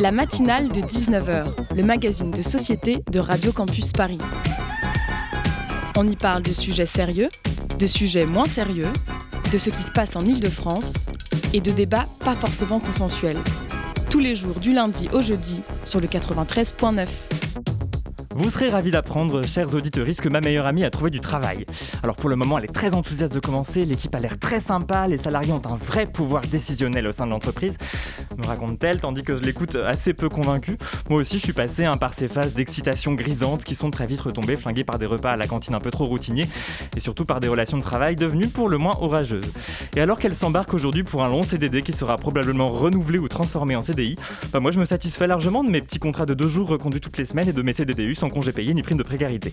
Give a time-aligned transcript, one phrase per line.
[0.00, 4.18] La matinale de 19h, le magazine de société de Radio Campus Paris.
[5.96, 7.28] On y parle de sujets sérieux,
[7.78, 8.86] de sujets moins sérieux,
[9.52, 11.06] de ce qui se passe en Ile-de-France
[11.52, 13.38] et de débats pas forcément consensuels.
[14.10, 17.06] Tous les jours du lundi au jeudi sur le 93.9.
[18.38, 21.66] Vous serez ravis d'apprendre, chers auditeurs, que ma meilleure amie a trouvé du travail.
[22.04, 25.08] Alors pour le moment, elle est très enthousiaste de commencer, l'équipe a l'air très sympa,
[25.08, 27.76] les salariés ont un vrai pouvoir décisionnel au sein de l'entreprise,
[28.38, 30.78] me raconte-t-elle, tandis que je l'écoute assez peu convaincu.
[31.10, 34.20] Moi aussi, je suis passé hein, par ces phases d'excitation grisante qui sont très vite
[34.20, 36.46] retombées, flinguées par des repas à la cantine un peu trop routiniers,
[36.96, 39.52] et surtout par des relations de travail devenues pour le moins orageuses.
[39.96, 43.74] Et alors qu'elle s'embarque aujourd'hui pour un long CDD qui sera probablement renouvelé ou transformé
[43.74, 44.16] en CDI,
[44.52, 47.18] bah moi je me satisfais largement de mes petits contrats de deux jours reconduits toutes
[47.18, 49.52] les semaines et de mes CDDU sans congé payé ni prime de précarité.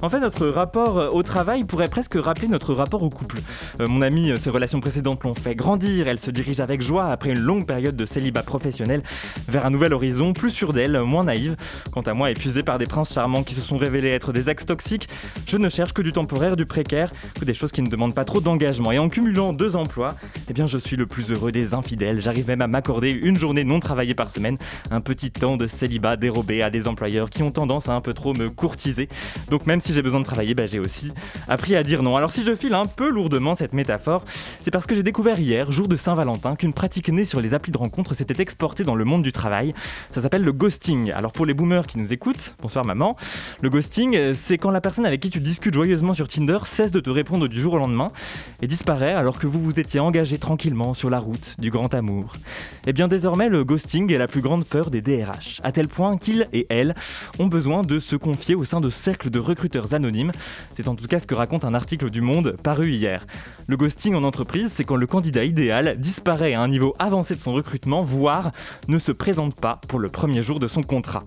[0.00, 3.38] En fait, notre rapport au travail pourrait presque rappeler notre rapport au couple.
[3.80, 7.06] Euh, mon ami, euh, ses relations précédentes l'ont fait grandir, elle se dirige avec joie
[7.06, 9.02] après une longue période de célibat professionnel
[9.48, 11.56] vers un nouvel horizon, plus sûr d'elle, moins naïve.
[11.92, 14.66] Quant à moi, épuisé par des princes charmants qui se sont révélés être des axes
[14.66, 15.08] toxiques,
[15.48, 18.24] je ne cherche que du temporaire, du précaire, que des choses qui ne demandent pas
[18.24, 18.92] trop d'engagement.
[18.92, 20.14] Et en cumulant deux emplois,
[20.48, 22.20] eh bien je suis le plus heureux des infidèles.
[22.20, 24.58] J'arrive même à m'accorder une journée non travaillée par semaine,
[24.90, 28.12] un petit temps de célibat dérobé à des employeurs qui ont tendance à un peu
[28.12, 29.08] trop me courtiser.
[29.50, 31.12] Donc même si j'ai besoin de travailler, bah, j'ai aussi
[31.48, 32.16] appris à dire non.
[32.16, 34.24] Alors si je file un peu lourdement cette métaphore,
[34.64, 37.72] c'est parce que j'ai découvert hier, jour de Saint-Valentin, qu'une pratique née sur les applis
[37.72, 39.74] de rencontre s'était exportée dans le monde du travail.
[40.14, 41.12] Ça s'appelle le ghosting.
[41.12, 43.16] Alors pour les boomers qui nous écoutent, bonsoir maman,
[43.60, 47.00] le ghosting, c'est quand la personne avec qui tu discutes joyeusement sur Tinder cesse de
[47.00, 48.08] te répondre du jour au lendemain
[48.60, 52.32] et disparaît alors que vous vous étiez engagé tranquillement sur la route du grand amour.
[52.84, 55.88] Et eh bien désormais, le ghosting est la plus grande peur des DRH, à tel
[55.88, 56.94] point qu'ils et elles
[57.38, 60.32] ont besoin de se confier au sein de cercles de recruteurs anonymes.
[60.74, 63.26] C'est en tout cas ce que raconte un article du Monde paru hier.
[63.66, 67.40] Le ghosting en entreprise, c'est quand le candidat idéal disparaît à un niveau avancé de
[67.40, 68.52] son recrutement, voire
[68.88, 71.24] ne se présente pas pour le premier jour de son contrat.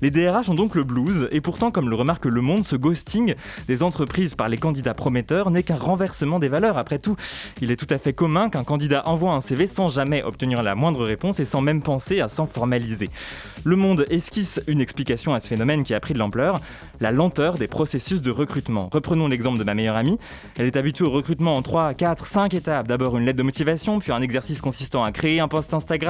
[0.00, 3.34] Les DRH ont donc le blues, et pourtant, comme le remarque Le Monde, ce ghosting
[3.68, 6.78] des entreprises par les candidats prometteurs n'est qu'un renversement des valeurs.
[6.78, 7.16] Après tout,
[7.60, 10.74] il est tout à fait commun qu'un candidat envoie un CV sans jamais obtenir la
[10.74, 13.10] moindre réponse et sans même penser à s'en formaliser.
[13.64, 16.60] Le Monde esquisse une explication à ce phénomène qui a pris de l'ampleur
[17.00, 18.88] la lenteur des processus de recrutement.
[18.92, 20.18] Reprenons l'exemple de ma meilleure amie.
[20.58, 22.88] Elle est habituée au recrutement en 3, 4, 5 étapes.
[22.88, 26.05] D'abord une lettre de motivation, puis un exercice consistant à créer un post Instagram,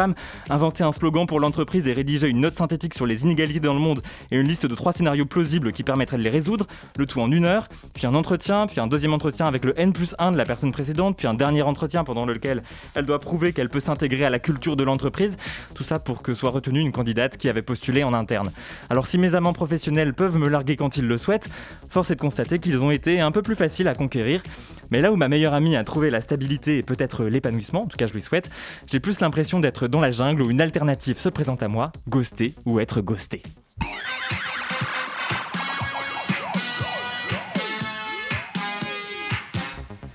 [0.51, 3.81] inventer un slogan pour l'entreprise et rédiger une note synthétique sur les inégalités dans le
[3.81, 7.21] monde et une liste de trois scénarios plausibles qui permettraient de les résoudre, le tout
[7.21, 10.33] en une heure, puis un entretien, puis un deuxième entretien avec le N plus 1
[10.33, 12.63] de la personne précédente, puis un dernier entretien pendant lequel
[12.95, 15.37] elle doit prouver qu'elle peut s'intégrer à la culture de l'entreprise.
[15.75, 18.51] Tout ça pour que soit retenue une candidate qui avait postulé en interne.
[18.91, 21.49] Alors si mes amants professionnels peuvent me larguer quand ils le souhaitent,
[21.89, 24.43] force est de constater qu'ils ont été un peu plus faciles à conquérir.
[24.91, 27.97] Mais là où ma meilleure amie a trouvé la stabilité et peut-être l'épanouissement, en tout
[27.97, 28.51] cas je lui souhaite,
[28.91, 32.55] j'ai plus l'impression d'être dans la jungle où une alternative se présente à moi, ghoster
[32.65, 33.43] ou être ghosté.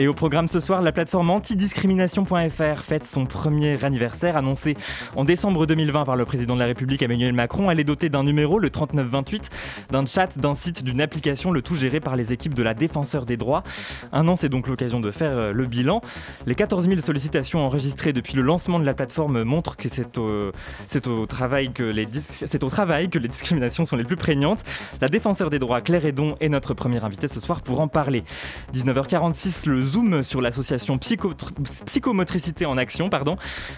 [0.01, 4.75] Et au programme ce soir, la plateforme antidiscrimination.fr fête son premier anniversaire annoncé
[5.15, 7.69] en décembre 2020 par le président de la République Emmanuel Macron.
[7.69, 9.51] Elle est dotée d'un numéro, le 3928,
[9.91, 13.27] d'un chat, d'un site, d'une application, le tout géré par les équipes de la Défenseur
[13.27, 13.61] des droits.
[14.11, 16.01] Un an, c'est donc l'occasion de faire euh, le bilan.
[16.47, 21.25] Les 14 000 sollicitations enregistrées depuis le lancement de la plateforme montrent que c'est au,
[21.27, 22.07] travail que les
[22.59, 24.63] au travail que les discriminations sont les plus prégnantes.
[24.99, 28.23] La Défenseur des droits, Claire Edon, est notre première invitée ce soir pour en parler.
[28.73, 33.09] 19h46, le zoom sur l'association Psychomotricité en Action.
[33.09, 33.35] Pardon.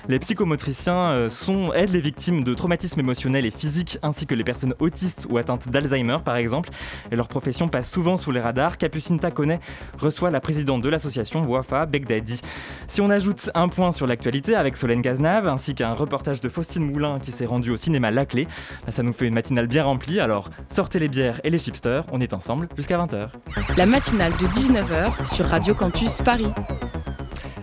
[0.08, 4.44] Les psychomotriciens euh, sont, aident les victimes de traumatismes émotionnels et physiques, ainsi que les
[4.44, 6.70] personnes autistes ou atteintes d'Alzheimer, par exemple.
[7.12, 8.78] Et leur profession passe souvent sous les radars.
[8.78, 9.60] Capucine Taconnet
[9.98, 12.42] reçoit la présidente de l'association, Wafa Begdadi.
[12.88, 16.86] Si on ajoute un point sur l'actualité avec Solène Cazenave, ainsi qu'un reportage de Faustine
[16.86, 18.48] Moulin qui s'est rendu au cinéma Laclé,
[18.86, 20.20] bah, ça nous fait une matinale bien remplie.
[20.20, 23.30] Alors, sortez les bières et les chipsters, on est ensemble jusqu'à 20h.
[23.78, 25.93] La matinale de 19h sur Radio Campus
[26.26, 26.48] Paris.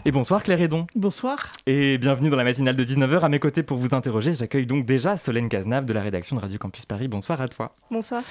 [0.05, 0.87] Et bonsoir Claire Edon.
[0.95, 1.53] Bonsoir.
[1.67, 3.21] Et bienvenue dans la matinale de 19h.
[3.21, 6.41] À mes côtés pour vous interroger, j'accueille donc déjà Solène Cazenave de la rédaction de
[6.41, 7.09] Radio Campus Paris.
[7.09, 7.75] Bonsoir à toi.
[7.91, 8.23] Bonsoir.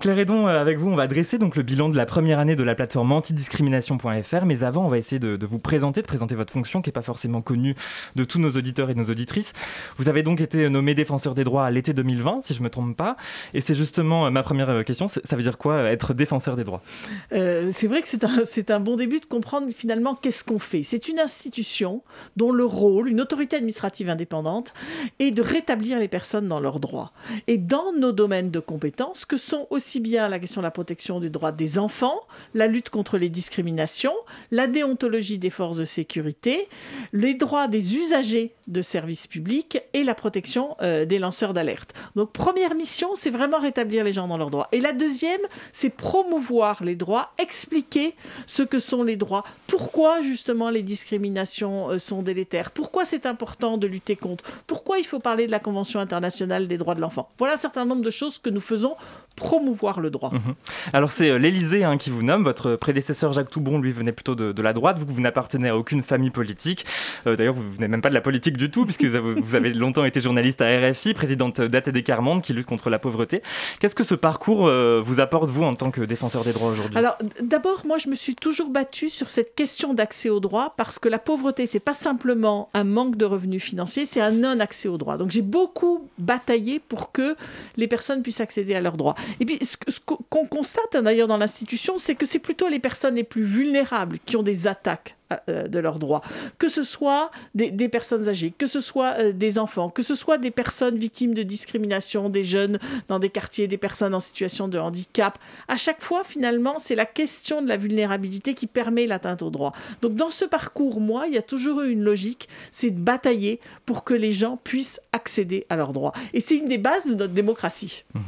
[0.00, 2.54] Claire Edon, euh, avec vous, on va dresser donc le bilan de la première année
[2.54, 4.44] de la plateforme antidiscrimination.fr.
[4.46, 7.02] Mais avant, on va essayer de, vous présenter, de présenter votre fonction qui n'est pas
[7.02, 7.74] forcément connue
[8.14, 9.52] de tous nos auditeurs et nos auditrices.
[9.96, 12.70] Vous avez donc été nommé défenseur des droits à l'été 2020, si je ne me
[12.70, 13.16] trompe pas.
[13.54, 15.08] Et c'est justement euh, ma première euh, question.
[15.08, 16.82] Ça veut dire quoi être défenseur des droits?
[17.32, 18.22] C'est vrai que c'est
[18.70, 20.84] un, un, bon début de comprendre finalement qu'est-ce qu'on fait.
[20.84, 22.04] C'est une institution
[22.36, 24.72] dont le rôle, une autorité administrative indépendante,
[25.18, 27.10] est de rétablir les personnes dans leurs droits.
[27.48, 30.70] Et dans nos domaines de compétences, que sont aussi aussi bien la question de la
[30.70, 32.20] protection des droits des enfants,
[32.52, 34.12] la lutte contre les discriminations,
[34.50, 36.68] la déontologie des forces de sécurité,
[37.14, 41.94] les droits des usagers de services publics et la protection euh, des lanceurs d'alerte.
[42.16, 44.68] Donc première mission, c'est vraiment rétablir les gens dans leurs droits.
[44.72, 45.40] Et la deuxième,
[45.72, 48.14] c'est promouvoir les droits, expliquer
[48.46, 53.78] ce que sont les droits, pourquoi justement les discriminations euh, sont délétères, pourquoi c'est important
[53.78, 57.30] de lutter contre, pourquoi il faut parler de la Convention internationale des droits de l'enfant.
[57.38, 58.94] Voilà un certain nombre de choses que nous faisons
[59.38, 60.30] promouvoir le droit.
[60.32, 60.54] Mhm.
[60.92, 64.34] Alors c'est euh, l'Élysée hein, qui vous nomme, votre prédécesseur Jacques Toubon, lui, venait plutôt
[64.34, 66.84] de, la droite, vous, vous n'appartenez à aucune famille politique.
[67.26, 70.04] Euh, d'ailleurs, vous venez même pas de la politique du tout, puisque vous avez, longtemps
[70.04, 73.42] été journaliste à RFI, présidente d'ATD Carmonde, qui lutte contre la pauvreté.
[73.80, 76.96] Qu'est-ce que ce parcours euh, vous apporte, vous, en tant que défenseur des droits aujourd'hui?
[76.96, 80.98] Alors d'abord, moi, je me suis toujours battue sur cette question d'accès aux droits, parce
[80.98, 84.98] que la pauvreté, c'est pas simplement un manque de revenus financiers, c'est un non-accès aux
[84.98, 85.16] droits.
[85.16, 87.36] Donc j'ai beaucoup bataillé pour que
[87.76, 89.14] les personnes puissent accéder à leurs droits.
[89.40, 89.76] Et puis, ce,
[90.28, 94.18] qu'on constate hein, d'ailleurs dans l'institution, c'est que c'est plutôt les personnes les plus vulnérables
[94.24, 95.16] qui ont des attaques
[95.50, 96.22] euh, de leurs droits.
[96.56, 100.38] Que ce soit des, personnes âgées, que ce soit euh, des enfants, que ce soit
[100.38, 102.78] des personnes victimes de discrimination, des jeunes
[103.08, 105.38] dans des quartiers, des personnes en situation de handicap.
[105.68, 109.74] À chaque fois, finalement, c'est la question de la vulnérabilité qui permet l'atteinte aux droits.
[110.00, 113.60] Donc dans ce parcours, moi, il y a toujours eu une logique, c'est de batailler
[113.84, 116.14] pour que les gens puissent accéder à leurs droits.
[116.32, 118.04] Et c'est une des bases de notre démocratie.
[118.14, 118.20] Mmh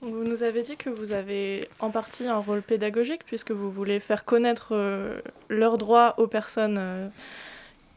[0.00, 4.00] vous nous avez dit que vous avez en partie un rôle pédagogique puisque vous voulez
[4.00, 7.08] faire connaître euh, leurs droits aux personnes euh,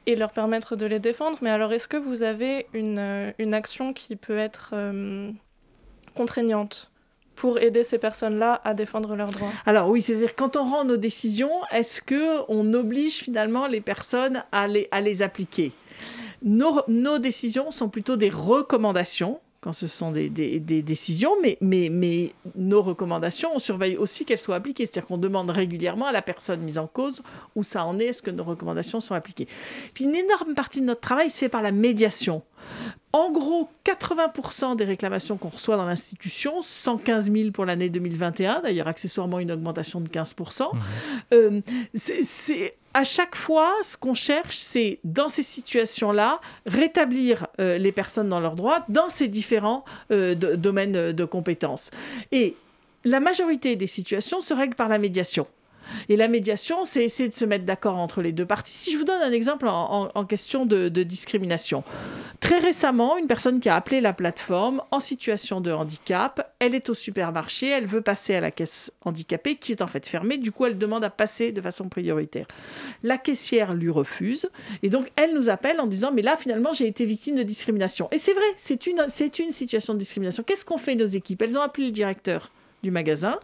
[0.08, 1.38] et leur permettre de les défendre.
[1.42, 4.74] Mais alors, est-ce que vous avez une, euh, une action qui peut être
[6.16, 6.92] contraignante
[7.36, 9.52] pour aider ces personnes-là à défendre leurs droits?
[9.66, 14.44] Alors oui, c'est-à-dire quand on rend nos décisions, est-ce que on oblige finalement les personnes
[14.52, 15.72] à les, à les appliquer?
[16.42, 20.30] Nos, nos décisions sont plutôt des recommandations quand ce sont des,
[20.60, 24.88] décisions, mais, mais, nos recommandations, on surveille aussi qu'elles soient appliquées.
[24.88, 27.22] C'est-à-dire qu'on demande régulièrement à la personne mise en cause
[27.56, 29.48] où ça en est, est-ce que nos recommandations sont appliquées.
[29.94, 32.42] Puis une énorme partie de notre travail se fait par la médiation.
[33.14, 38.88] En gros, 80% des réclamations qu'on reçoit dans l'institution, 115 000 pour l'année 2021, d'ailleurs
[38.88, 40.80] accessoirement une augmentation de 15%, mmh.
[41.34, 41.62] euh,
[41.94, 48.28] c'est à chaque fois, ce qu'on cherche, c'est dans ces situations-là, rétablir euh, les personnes
[48.28, 51.92] dans leurs droits dans ces différents euh, domaines de compétences.
[52.32, 52.56] Et
[53.06, 55.48] la majorité des situations se règlent par la médiation.
[56.10, 58.74] Et la médiation, c'est essayer de se mettre d'accord entre les deux parties.
[58.74, 61.84] Si je vous donne un exemple en, question de, discrimination.
[62.40, 66.90] Très récemment, une personne qui a appelé la plateforme en situation de handicap, elle est
[66.90, 70.52] au supermarché, elle veut passer à la caisse handicapée qui est en fait fermée, du
[70.52, 72.48] coup elle demande à passer de façon prioritaire.
[73.04, 74.50] La caissière lui refuse
[74.82, 78.08] et donc elle nous appelle en disant mais là finalement j'ai été victime de discrimination.
[78.12, 79.06] Et c'est vrai, c'est une,
[79.40, 80.44] une situation de discrimination.
[80.44, 81.42] Qu'est-ce qu'ont fait nos équipes?
[81.42, 82.52] Elles ont appelé le directeur
[82.84, 83.40] du magasin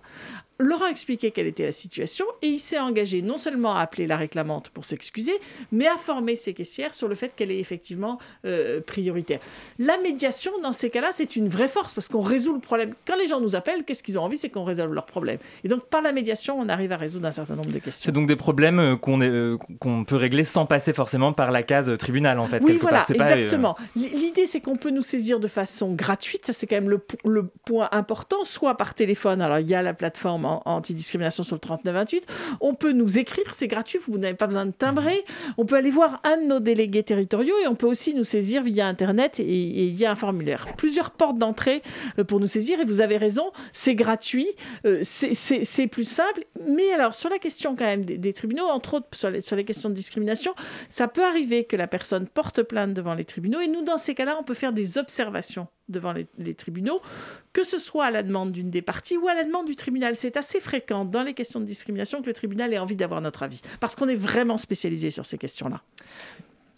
[0.59, 4.07] leur a expliqué quelle était la situation et il s'est engagé non seulement à appeler
[4.07, 5.33] la réclamante pour s'excuser,
[5.71, 9.39] mais à former ses caissières sur le fait qu'elle est effectivement euh, prioritaire.
[9.80, 12.94] La médiation, dans ces cas-là, c'est une vraie force parce qu'on résout le problème.
[13.06, 14.38] Quand les gens nous appellent, qu'est-ce qu'ils ont envie?
[14.38, 15.38] C'est qu'on résolve leurs problèmes.
[15.63, 18.06] Et donc, par la médiation, on arrive à résoudre un certain nombre de questions.
[18.06, 21.63] C'est donc des problèmes euh, qu'on euh, qu'on peut régler sans passer forcément par la
[21.63, 22.62] case tribunal, en fait.
[22.63, 23.75] Oui, voilà, exactement.
[23.95, 26.45] L'idée, c'est qu'on peut nous saisir de façon gratuite.
[26.45, 29.42] Ça, c'est quand même le, le point important, soit par téléphone.
[29.42, 32.25] Alors, il y a la plateforme anti-discrimination sur le 3928.
[32.61, 35.23] On peut nous écrire, c'est gratuit, vous n'avez pas besoin de timbrer.
[35.57, 38.63] On peut aller voir un de nos délégués territoriaux et on peut aussi nous saisir
[38.63, 40.67] via Internet et, il y a un formulaire.
[40.77, 41.81] Plusieurs portes d'entrée
[42.19, 44.47] euh, pour nous saisir et vous avez raison, c'est gratuit,
[44.85, 46.45] euh, c'est plus simple.
[46.68, 49.66] Mais alors, sur la question quand même des, tribunaux, entre autres sur les, sur les
[49.66, 50.54] questions de discrimination,
[50.89, 54.16] ça peut arriver que la personne porte plainte devant les tribunaux et nous, dans ces
[54.16, 57.01] cas-là, on peut faire des observations devant les, tribunaux,
[57.53, 60.15] que ce soit à la demande d'une des parties ou à la demande du tribunal.
[60.15, 63.44] C'est assez fréquent dans les questions de discrimination que le tribunal ait envie d'avoir notre
[63.44, 65.81] avis, parce qu'on est vraiment spécialisé sur ces questions-là.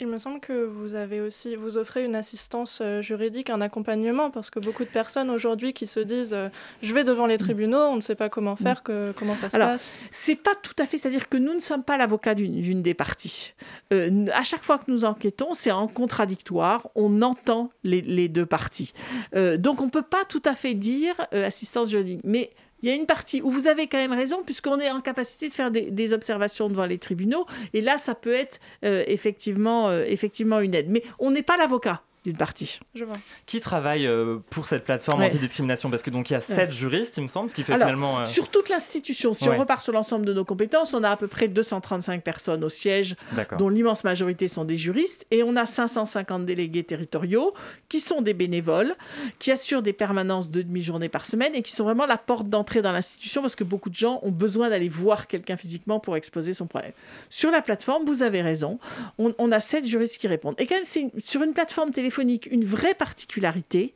[0.01, 4.31] Il me semble que vous avez aussi, vous offrez une assistance euh, juridique, un accompagnement,
[4.31, 6.47] parce que beaucoup de personnes aujourd'hui qui se disent euh,
[6.81, 7.39] je vais devant les mm.
[7.39, 9.97] tribunaux, on ne sait pas comment faire, que, comment ça se Alors, passe.
[10.09, 13.53] C'est pas tout à fait, c'est-à-dire que nous ne sommes pas l'avocat d'une des parties.
[13.91, 18.45] Euh, à chaque fois que nous enquêtons, c'est en contradictoire, on entend les, les deux
[18.45, 18.93] parties.
[19.33, 22.21] donc on ne peut pas tout à fait dire assistance juridique.
[22.23, 22.51] Mais
[22.81, 25.49] il y a une partie où vous avez quand même raison, puisqu'on est en capacité
[25.49, 30.03] de faire des, observations devant les tribunaux, et là, ça peut être euh, effectivement, euh,
[30.07, 30.89] effectivement une aide.
[30.89, 32.01] Mais on n'est pas l'avocat.
[32.25, 32.79] D'une partie.
[32.95, 33.15] Je vois.
[33.45, 35.27] Qui travaille euh, pour cette plateforme Ouais.
[35.27, 35.89] antidiscrimination?
[35.89, 37.87] Parce que donc il y a sept juristes, il me semble, ce qui fait Alors,
[37.87, 38.19] finalement.
[38.19, 39.55] euh, Sur toute l'institution, si Ouais.
[39.55, 42.69] on repart sur l'ensemble de nos compétences, on a à peu près 235 personnes au
[42.69, 43.15] siège,
[43.57, 47.53] dont l'immense majorité sont des juristes, et on a 550 délégués territoriaux
[47.87, 48.95] qui sont des bénévoles,
[49.39, 52.81] qui assurent des permanences de demi-journée par semaine et qui sont vraiment la porte d'entrée
[52.81, 56.53] dans l'institution parce que beaucoup de gens ont besoin d'aller voir quelqu'un physiquement pour exposer
[56.53, 56.91] son problème.
[57.29, 58.79] Sur la plateforme, vous avez raison,
[59.17, 60.55] on, on a sept juristes qui répondent.
[60.57, 63.93] Et quand même, c'est sur une plateforme téléphonique, une vraie particularité,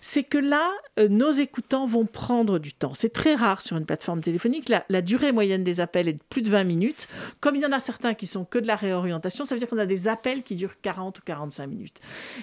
[0.00, 2.92] c'est que là, euh, nos écoutants vont prendre du temps.
[2.94, 4.68] C'est très rare sur une plateforme téléphonique.
[4.68, 7.08] La, la durée moyenne des appels est de plus de 20 minutes.
[7.40, 9.68] Comme il y en a certains qui sont que de la réorientation, ça veut dire
[9.68, 12.00] qu'on a des appels qui durent 40 ou 45 minutes.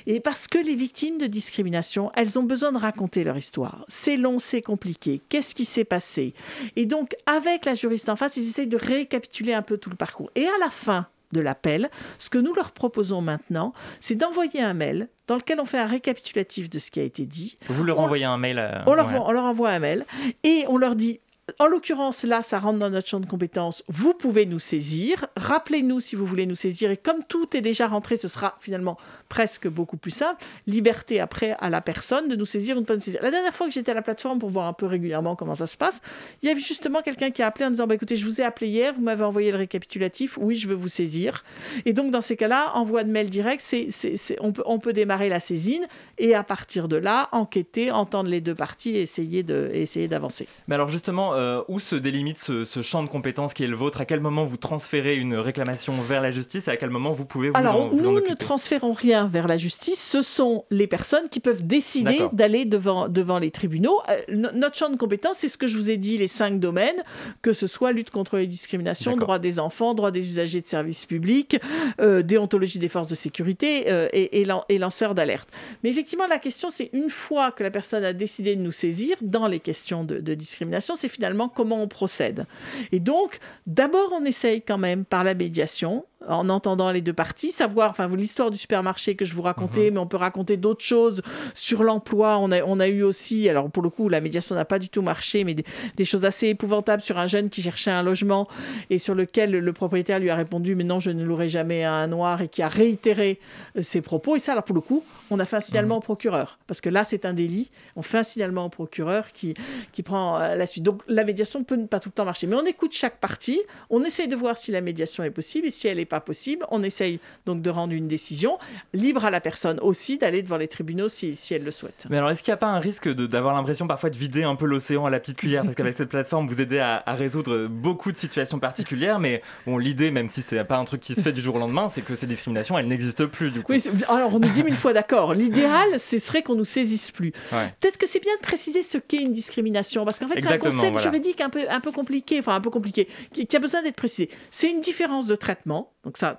[0.08, 3.86] Et parce que les victimes de discrimination, elles ont besoin de raconter leur histoire.
[3.88, 5.22] C'est long, c'est compliqué.
[5.30, 6.34] Qu'est-ce qui s'est passé?
[6.76, 9.96] Et donc, avec la juriste en face, ils essayent de récapituler un peu tout le
[9.96, 10.32] parcours.
[10.36, 14.74] Et à la fin de l'appel, ce que nous leur proposons maintenant, c'est d'envoyer un
[14.74, 17.58] mail dans lequel on fait un récapitulatif de ce qui a été dit.
[17.68, 18.58] Vous leur on- envoyez un mail.
[18.60, 19.20] euh, On leur, ouais.
[19.24, 20.06] on leur envoie un mail
[20.44, 21.20] et on leur dit,
[21.58, 26.00] en l'occurrence, là, ça rentre dans notre champ de compétences, vous pouvez nous saisir, rappelez-nous
[26.00, 28.98] si vous voulez nous saisir, et comme tout est déjà rentré, ce sera finalement
[29.30, 32.86] presque beaucoup plus simple, liberté après à la personne de nous saisir ou de ne
[32.86, 33.22] pas nous saisir.
[33.24, 35.68] La dernière fois que j'étais à la plateforme pour voir un peu régulièrement comment ça
[35.68, 36.02] se passe,
[36.42, 38.44] il y avait justement quelqu'un qui a appelé en disant, bah, écoutez, je vous ai
[38.44, 41.44] appelé hier, vous m'avez envoyé le récapitulatif, oui, je veux vous saisir.
[41.86, 44.80] Et donc, dans ces cas-là, envoi de mail direct, c'est, c'est- c'est- on, peut, on
[44.80, 45.86] peut démarrer la saisine,
[46.18, 50.08] et à partir de là, enquêter, entendre les deux parties et essayer, de, et essayer
[50.08, 50.48] d'avancer.
[50.68, 53.76] Mais alors justement, euh, où se délimite ce, ce champ de compétences qui est le
[53.76, 54.02] vôtre?
[54.02, 56.68] À quel moment vous transférez une réclamation vers la justice?
[56.68, 59.48] Et à quel moment vous pouvez vous en, Alors, en nous ne transférons rien vers
[59.48, 60.00] la justice.
[60.02, 64.00] Ce sont les personnes qui peuvent décider d'aller devant, devant les tribunaux.
[64.10, 66.60] Euh, no- notre champ de compétences, c'est ce que je vous ai dit, les cinq
[66.60, 67.04] domaines,
[67.42, 71.06] que ce soit lutte contre les discriminations, droit des enfants, droit des usagers de services
[71.06, 71.58] publics,
[72.02, 75.50] euh, déontologie des forces de sécurité euh, et, et, lan- et lanceurs d'alerte.
[75.84, 79.16] Mais effectivement, la question, c'est une fois que la personne a décidé de nous saisir
[79.22, 82.46] dans les questions de, de discrimination, c'est finalement comment on procède.
[82.92, 87.52] Et donc, d'abord, on essaye quand même par la médiation, en entendant les deux parties,
[87.52, 91.22] savoir, enfin, l'histoire du supermarché que je vous racontais, mais on peut raconter d'autres choses
[91.56, 92.38] sur l'emploi.
[92.40, 94.90] On a, on a eu aussi, alors pour le coup, la médiation n'a pas du
[94.90, 95.64] tout marché, mais des,
[95.96, 98.48] des choses assez épouvantables sur un jeune qui cherchait un logement
[98.90, 101.94] et sur lequel le propriétaire lui a répondu, mais non, je ne louerai jamais à
[101.94, 103.40] un noir et qui a réitéré
[103.78, 104.36] euh, ses propos.
[104.36, 106.90] Et ça, alors pour le coup, on a fait un signalement au procureur, parce que
[106.90, 107.72] là, c'est un délit.
[107.96, 109.54] On fait un signalement au procureur qui,
[109.92, 110.84] qui prend euh, la suite.
[110.84, 113.62] Donc la médiation peut ne pas tout le temps marcher, mais on écoute chaque partie,
[113.90, 116.66] on essaye de voir si la médiation est possible, et si elle n'est pas possible,
[116.72, 118.58] on essaye donc de rendre une décision,
[118.94, 122.08] libre à la personne aussi d'aller devant les tribunaux si, si elle le souhaite.
[122.10, 124.56] Mais alors, est-ce qu'il n'y a pas un risque d'avoir l'impression parfois de vider un
[124.56, 125.64] peu l'océan à la petite cuillère?
[125.64, 129.78] Parce qu'avec cette plateforme, vous aidez à, à résoudre beaucoup de situations particulières, mais bon,
[129.78, 132.02] l'idée, même si c'est pas un truc qui se fait du jour au lendemain, c'est
[132.02, 133.72] que ces discriminations, elles n'existent plus du coup.
[133.72, 135.19] Oui, alors on est dix mille fois d'accord.
[135.34, 137.34] L'idéal, ce serait qu'on nous saisisse plus.
[137.52, 137.74] Ouais.
[137.80, 140.58] Peut-être que c'est bien de préciser ce qu'est une discrimination, parce qu'en fait, c'est un
[140.58, 141.00] concept voilà.
[141.00, 143.96] juridique un peu, un peu compliqué, enfin un peu compliqué, qui, qui a besoin d'être
[143.96, 144.30] précisé.
[144.50, 146.38] C'est une différence de traitement, donc ça,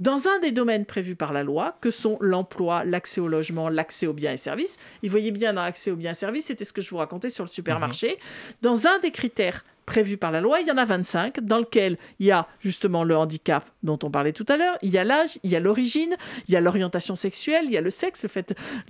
[0.00, 4.06] dans un des domaines prévus par la loi, que sont l'emploi, l'accès au logement, l'accès
[4.06, 4.78] aux biens et services.
[5.02, 6.96] Et vous voyez bien dans l'accès aux biens et services, c'était ce que je vous
[6.96, 8.18] racontais sur le supermarché.
[8.62, 11.98] Dans un des critères prévus par la loi, il y en a 25, dans lequel
[12.18, 15.04] il y a justement le handicap dont on parlait tout à l'heure, il y a
[15.04, 16.16] l'âge, il y a l'origine,
[16.48, 18.28] il y a l'orientation sexuelle, il y a le sexe, le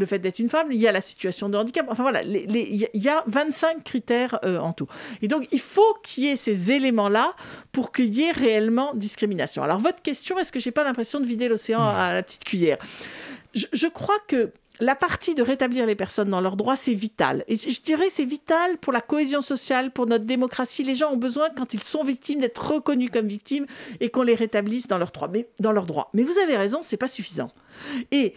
[0.06, 1.86] fait, d'être une femme, il y a la situation de handicap.
[1.90, 4.86] Enfin voilà, il y a- il y a 25 critères euh, en tout.
[5.22, 7.34] Et donc, il faut qu'il y ait ces éléments-là
[7.72, 9.62] pour qu'il y ait réellement discrimination.
[9.62, 12.78] Alors, votre question, est-ce que j'ai pas l'impression de vider l'océan à la petite cuillère?
[13.54, 17.44] Je crois que la partie de rétablir les personnes dans leurs droits, c'est vital.
[17.46, 20.82] Et je dirais c'est vital pour la cohésion sociale, pour notre démocratie.
[20.82, 23.66] Les gens ont besoin, quand ils sont victimes, d'être reconnus comme victimes
[24.00, 26.10] et qu'on les rétablisse dans leurs droits.
[26.12, 27.50] Mais, vous avez raison, c'est pas suffisant.
[28.10, 28.34] Et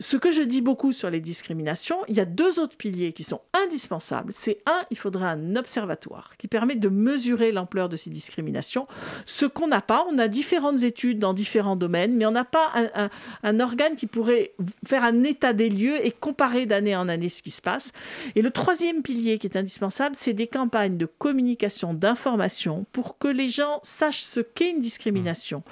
[0.00, 3.22] ce que je dis beaucoup sur les discriminations, il y a deux autres piliers qui
[3.22, 4.32] sont indispensables.
[4.32, 8.86] C'est un, il faudrait un observatoire qui permet de mesurer l'ampleur de ces discriminations.
[9.26, 12.70] Ce qu'on n'a pas, on a différentes études dans différents domaines, mais on n'a pas
[12.74, 13.10] un-
[13.42, 14.52] un organe qui pourrait
[14.86, 17.92] faire un état des lieux et comparer d'année en année ce qui se passe.
[18.34, 23.28] Et le troisième pilier qui est indispensable, c'est des campagnes de communication, d'information pour que
[23.28, 25.62] les gens sachent ce qu'est une discrimination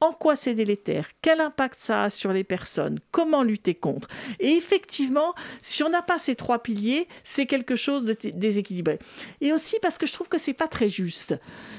[0.00, 4.08] en quoi c'est délétère, quel impact ça a sur les personnes, comment lutter contre.
[4.38, 8.98] Et effectivement, si on n'a pas ces trois piliers, c'est quelque chose de déséquilibré.
[9.40, 11.34] Et aussi parce que je trouve que c'est pas très juste.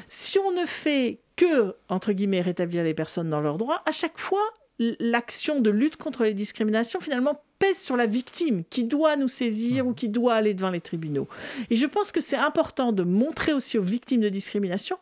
[0.09, 4.17] Si on ne fait que, entre guillemets, rétablir les personnes dans leurs droits, à chaque
[4.17, 4.43] fois,
[4.79, 9.85] l'action de lutte contre les discriminations, finalement, pèse sur la victime qui doit nous saisir
[9.85, 11.27] ou qui doit aller devant les tribunaux.
[11.69, 14.97] Et je pense que c'est important de montrer aussi aux victimes de discrimination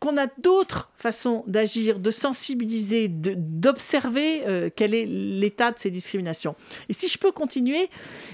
[0.00, 6.56] qu'on a d'autres façons d'agir, de sensibiliser, d'observer euh, quel est l'état de ces discriminations.
[6.88, 7.88] Et si je peux continuer,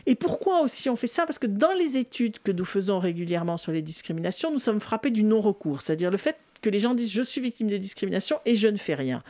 [0.06, 1.26] et pourquoi aussi on fait ça?
[1.26, 5.11] Parce que dans les études que nous faisons régulièrement sur les discriminations, nous sommes frappés
[5.11, 8.56] du non-recours, c'est-à-dire le fait que les gens disent je suis victime de discrimination et
[8.56, 9.23] je ne fais rien.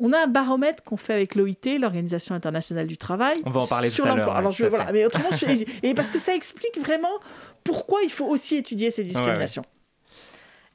[0.00, 3.36] On a un baromètre qu'on fait avec l'OIT, l'Organisation internationale du travail.
[3.44, 4.34] On va en parler tout à l'heure.
[4.34, 5.28] Alors voilà, mais autrement,
[5.82, 7.12] et parce que ça explique vraiment
[7.62, 9.64] pourquoi il faut aussi étudier ces discriminations.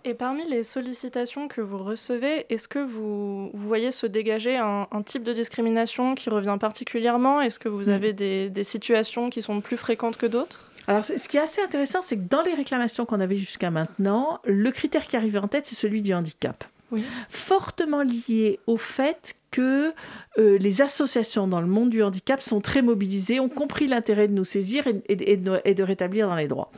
[0.06, 5.24] Et parmi les sollicitations que vous recevez, est-ce que vous, voyez se dégager un, type
[5.24, 7.42] de discrimination qui revient particulièrement?
[7.42, 7.94] Est-ce que vous mm.
[7.94, 10.70] avez des, des situations qui sont plus fréquentes que d'autres?
[10.88, 14.40] Alors, ce qui est assez intéressant, c'est que dans les réclamations qu'on avait jusqu'à maintenant,
[14.44, 16.64] le critère qui arrivait en tête, c'est celui du handicap.
[17.30, 19.94] Fortement lié au fait que
[20.38, 24.34] euh, les associations dans le monde du handicap sont très mobilisées, ont compris l'intérêt de
[24.34, 26.72] nous saisir et, de, et, de, rétablir dans les droits.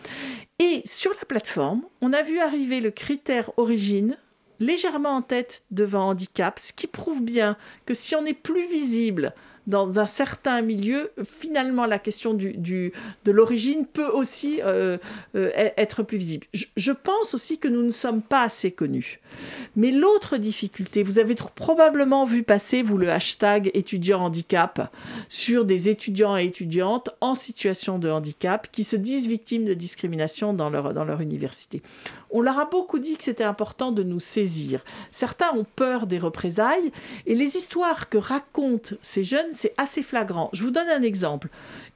[0.59, 4.17] Et sur la plateforme, on a vu arriver le critère origine
[4.59, 9.33] légèrement en tête devant handicap, ce qui prouve bien que si on est plus visible
[9.67, 12.91] dans un certain milieu, finalement, la question de
[13.25, 14.98] l'origine peut aussi euh,
[15.36, 16.48] euh, e-, être plus visible.
[16.53, 19.19] Je, pense aussi que nous ne sommes pas assez connus.
[19.75, 24.91] Mais l'autre difficulté, vous avez probablement vu passer, vous, le hashtag étudiant handicap
[25.29, 30.53] sur des étudiants et étudiantes en situation de handicap qui se disent victimes de discrimination
[30.53, 31.81] dans leur université.
[32.37, 34.83] On leur a beaucoup dit que c'était important de nous saisir.
[35.09, 36.91] Certains ont peur des représailles
[37.25, 40.49] et les histoires que racontent ces jeunes, c'est assez flagrant.
[40.51, 41.47] Je vous donne un exemple.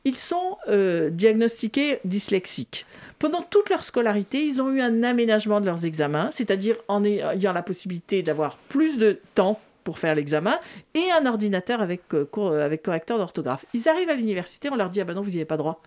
[0.05, 2.85] Ils sont euh, diagnostiqués dyslexiques.
[3.19, 7.51] Pendant toute leur scolarité, ils ont eu un aménagement de leurs examens, c'est-à-dire en ayant
[7.51, 10.57] la possibilité d'avoir plus de temps pour faire l'examen
[10.93, 13.65] et un ordinateur avec, euh, avec correcteur d'orthographe.
[13.73, 15.81] Ils arrivent à l'université, on leur dit Ah ben non, vous n'y avez pas droit.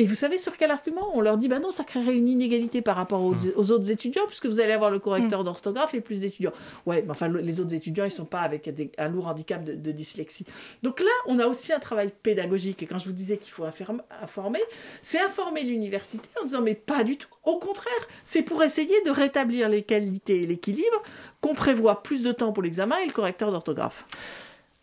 [0.00, 2.82] Et vous savez sur quel argument On leur dit, bah non, ça créerait une inégalité
[2.82, 3.70] par rapport aux, hmm.
[3.72, 5.46] autres étudiants, puisque vous allez avoir le correcteur hmm.
[5.46, 6.52] d'orthographe et plus d'étudiants.
[6.86, 9.92] Ouais, mais enfin, les autres étudiants, ils ne sont pas avec un lourd handicap de,
[9.92, 10.46] dyslexie.
[10.84, 12.80] Donc là, on a aussi un travail pédagogique.
[12.84, 14.60] Et quand je vous disais qu'il faut informer,
[15.02, 17.28] c'est informer l'université en disant, mais pas du tout.
[17.42, 21.02] Au contraire, c'est pour essayer de rétablir les qualités et l'équilibre
[21.40, 24.06] qu'on prévoit plus de temps pour l'examen et le correcteur d'orthographe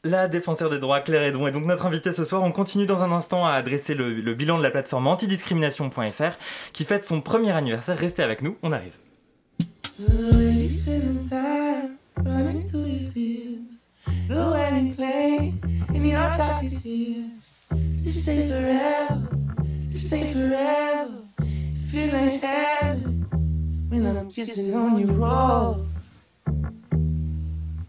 [0.06, 2.44] la défenseur des droits Claire Edon est donc notre invitée ce soir.
[2.44, 6.38] On continue dans un instant à adresser le, bilan de la plateforme antidiscrimination.fr
[6.72, 7.98] qui fête son premier anniversaire.
[7.98, 8.94] Restez avec nous, on arrive.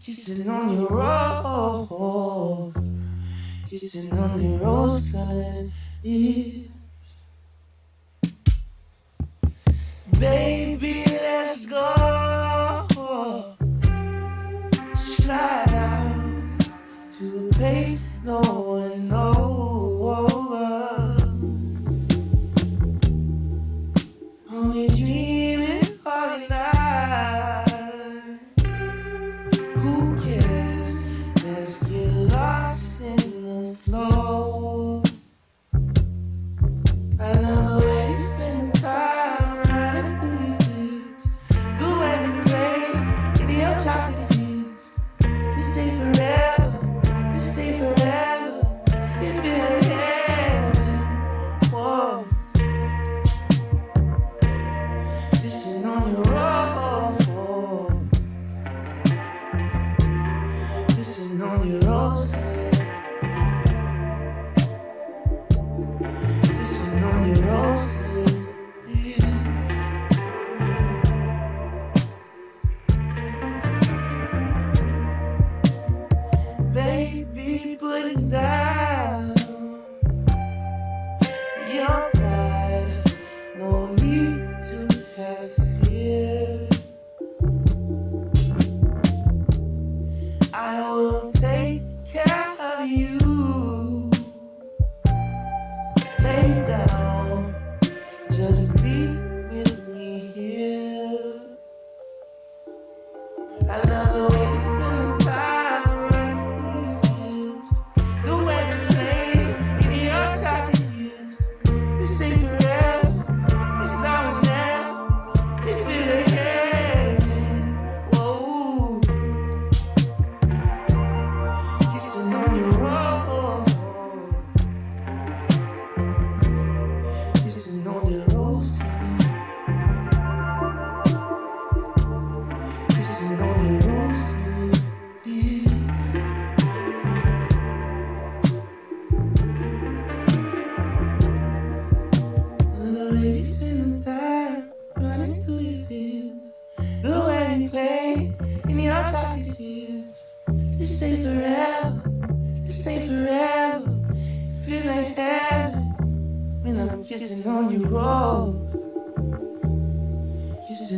[0.07, 2.73] Kissing on your rope,
[3.69, 5.69] kissin on your rose colored
[6.01, 6.69] lips.
[10.17, 12.87] Baby, let's go.
[14.95, 16.69] Slide out
[17.17, 19.46] to a place no one knows.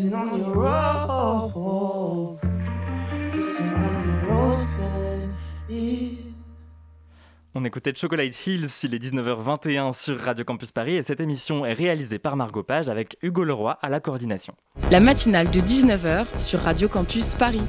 [0.09, 0.55] Kissing on your
[1.53, 2.39] rose,
[3.31, 5.29] kissing on your rose-colored
[5.69, 6.23] lips.
[7.55, 11.73] On écoutait Chocolate Hills, il est 19h21 sur Radio Campus Paris et cette émission est
[11.73, 14.53] réalisée par Margot Page avec Hugo Leroy à la coordination.
[14.91, 17.61] La matinale de 19h sur Radio Campus Paris.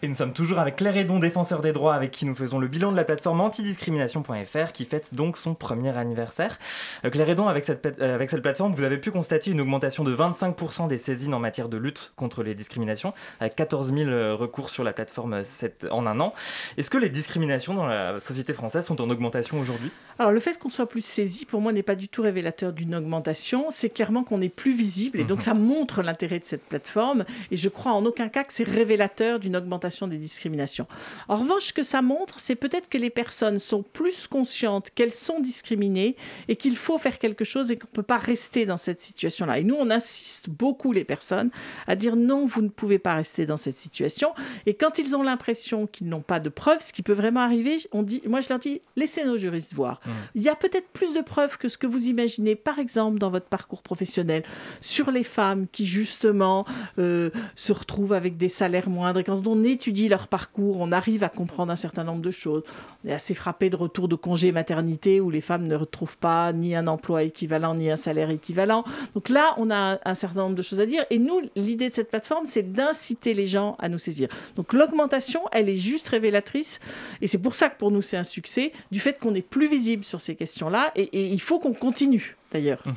[0.00, 2.68] Et nous sommes toujours avec Claire Edon, défenseur des droits, avec qui nous faisons le
[2.68, 6.56] bilan de la plateforme antidiscrimination.fr qui fête donc son premier anniversaire.
[7.04, 10.04] Euh, Claire Edon, avec cette, euh, avec cette plateforme, vous avez pu constater une augmentation
[10.04, 14.36] de 25% des saisines en matière de lutte contre les discriminations, avec 14 000 euh,
[14.36, 15.42] recours sur la plateforme
[15.90, 16.32] en un an.
[16.76, 19.90] Est-ce que les discriminations dans la société française sont en augmentation aujourd'hui?
[20.20, 22.94] Alors le fait qu'on soit plus saisi, pour moi, n'est pas du tout révélateur d'une
[22.94, 23.66] augmentation.
[23.70, 25.44] C'est clairement qu'on est plus visible et donc mhm.
[25.44, 27.24] ça montre l'intérêt de cette plateforme.
[27.50, 30.86] Et je crois en aucun cas que c'est révélateur d'une augmentation des discriminations.
[31.28, 35.14] En revanche, ce que ça montre, c'est peut-être que les personnes sont plus conscientes qu'elles
[35.14, 36.16] sont discriminées
[36.48, 39.58] et qu'il faut faire quelque chose et qu'on ne peut pas rester dans cette situation-là.
[39.58, 41.50] Et nous, on insiste beaucoup les personnes
[41.86, 44.34] à dire non, vous ne pouvez pas rester dans cette situation.
[44.66, 47.78] Et quand ils ont l'impression qu'ils n'ont pas de preuves, ce qui peut vraiment arriver,
[47.92, 50.00] on dit, moi je leur dis, laissez nos juristes voir.
[50.04, 50.10] Mmh.
[50.36, 53.30] Il y a peut-être plus de preuves que ce que vous imaginez, par exemple dans
[53.30, 54.42] votre parcours professionnel,
[54.80, 56.64] sur les femmes qui justement
[56.98, 59.20] euh, se retrouvent avec des salaires moindres.
[59.20, 62.32] Et quand on est étudie leur parcours, on arrive à comprendre un certain nombre de
[62.32, 62.64] choses.
[63.04, 66.52] On est assez frappé de retour de congé maternité où les femmes ne retrouvent pas
[66.52, 68.82] ni un emploi équivalent ni un salaire équivalent.
[69.14, 71.04] Donc là, on a un certain nombre de choses à dire.
[71.10, 74.28] Et nous, l'idée de cette plateforme, c'est d'inciter les gens à nous saisir.
[74.56, 76.80] Donc l'augmentation, elle est juste révélatrice.
[77.20, 79.68] Et c'est pour ça que pour nous, c'est un succès, du fait qu'on est plus
[79.68, 80.90] visible sur ces questions-là.
[80.96, 82.82] Et, il faut qu'on continue, d'ailleurs.
[82.84, 82.92] Mmh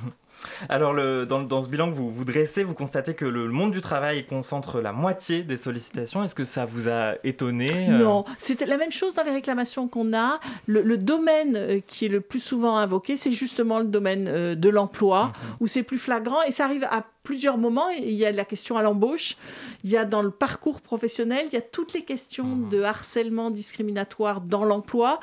[0.69, 4.25] alors, dans, ce bilan que vous, vous dressez, vous constatez que le monde du travail
[4.25, 6.23] concentre la moitié des sollicitations.
[6.23, 9.87] Est-ce que ça vous a étonné euh Non, c'était la même chose dans les réclamations
[9.87, 10.39] qu'on a.
[10.67, 14.69] Le, domaine euh, qui est le plus souvent invoqué, c'est justement le domaine euh, de
[14.69, 15.33] l'emploi, mhm.
[15.61, 17.89] où c'est plus flagrant et ça arrive à plusieurs moments.
[17.89, 19.37] Il y a la question à l'embauche,
[19.83, 22.69] il y a dans le parcours professionnel, il y a toutes les questions mhm.
[22.69, 25.19] de harcèlement discriminatoire dans l'emploi,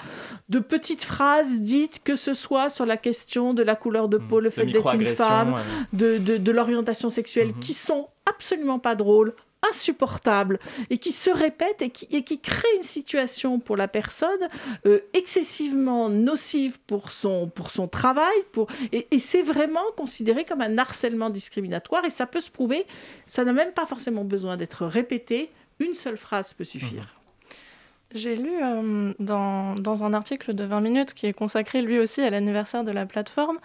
[0.49, 4.37] de petites phrases dites, que ce soit sur la question de la couleur de peau,
[4.37, 4.45] mhm.
[4.45, 5.57] le fait d'être une femme,
[5.93, 7.59] de, de, l'orientation sexuelle, mhm.
[7.61, 9.35] qui sont absolument pas drôles,
[9.69, 10.59] insupportable
[10.91, 14.49] et qui se répète et qui, et qui crée une situation pour la personne
[14.87, 18.37] euh, excessivement nocive pour son, pour son travail.
[18.53, 18.69] Pour...
[18.93, 22.87] Et, c'est vraiment considéré comme un harcèlement discriminatoire et ça peut se prouver.
[23.27, 25.51] Ça n'a même pas forcément besoin d'être répété.
[25.81, 27.03] Une seule phrase peut suffire.
[27.03, 28.15] Mmh.
[28.15, 32.23] J'ai lu euh, dans, dans, un article de 20 minutes qui est consacré lui aussi
[32.23, 33.59] à l'anniversaire de la plateforme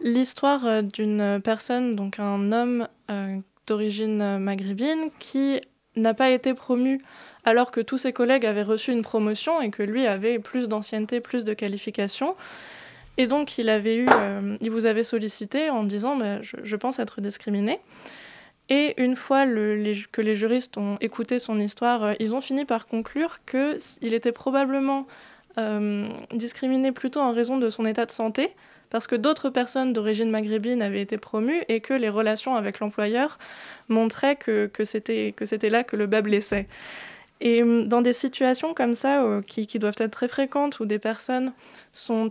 [0.00, 2.88] l'histoire euh, d'une personne, donc un homme
[3.66, 5.60] d'origine maghrébine qui
[5.96, 7.00] n'a pas été promu
[7.44, 11.20] alors que tous ses collègues avaient reçu une promotion et que lui avait plus d'ancienneté,
[11.20, 12.34] plus de qualifications.
[13.18, 17.20] Et donc il avait eu, euh, vous avait sollicité en disant bah, je, pense être
[17.20, 17.80] discriminé.
[18.68, 22.86] Et une fois que les juristes ont écouté son histoire, euh, ils ont fini par
[22.86, 25.06] conclure qu'il était probablement
[25.56, 28.54] euh, discriminé plutôt en raison de son état de santé,
[28.90, 33.38] parce que d'autres personnes d'origine maghrébine avaient été promues et que les relations avec l'employeur
[33.88, 35.34] montraient que, c'était
[35.68, 36.66] là que le bas blessait.
[37.40, 40.98] Et hum, dans des situations comme ça, euh, qui, doivent être très fréquentes, où des
[40.98, 41.52] personnes
[41.92, 42.28] sont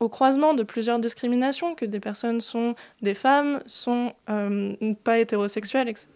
[0.00, 5.88] au croisement de plusieurs discriminations, que des personnes sont des femmes, sont euh, pas hétérosexuelles,
[5.88, 6.06] etc.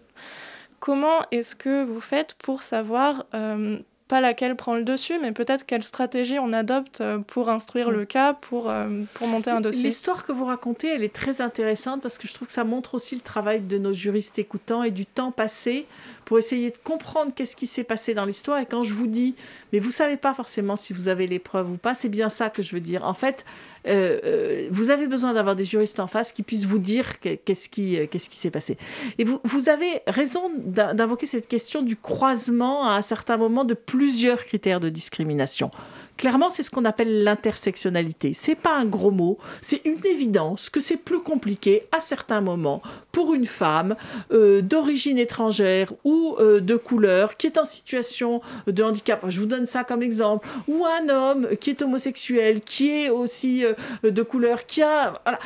[0.80, 5.66] Comment est-ce que vous faites pour savoir hum, pas laquelle prend le dessus, mais peut-être
[5.66, 9.84] quelle stratégie on adopte euh, pour instruire le cas, pour, euh, pour monter un dossier.
[9.84, 12.94] L'histoire que vous racontez, elle est très intéressante parce que je trouve que ça montre
[12.94, 15.86] aussi le travail de nos juristes écoutants et du temps passé
[16.28, 18.58] pour essayer de comprendre qu'est-ce qui s'est passé dans l'histoire.
[18.58, 19.34] Et quand je vous dis,
[19.72, 22.50] mais vous savez pas forcément si vous avez les preuves ou pas, c'est bien ça
[22.50, 23.02] que je veux dire.
[23.06, 23.46] En fait,
[23.86, 27.70] euh, euh, vous avez besoin d'avoir des juristes en face qui puissent vous dire qu'est-ce
[27.70, 28.76] qui euh, qu'est-ce qui s'est passé.
[29.16, 33.72] Et vous, vous avez raison d'invoquer cette question du croisement à un certain moment de
[33.72, 35.70] plusieurs critères de discrimination.
[36.18, 38.34] Clairement, c'est ce qu'on appelle l'intersectionnalité.
[38.34, 42.82] C'est pas un gros mot, c'est une évidence que c'est plus compliqué à certains moments
[43.18, 43.96] pour une femme
[44.30, 49.24] euh, d'origine étrangère ou euh, de couleur qui est en situation de handicap.
[49.28, 50.46] Je vous donne ça comme exemple.
[50.68, 55.40] Ou un homme qui est homosexuel, qui est aussi euh, de couleur, qui a voilà,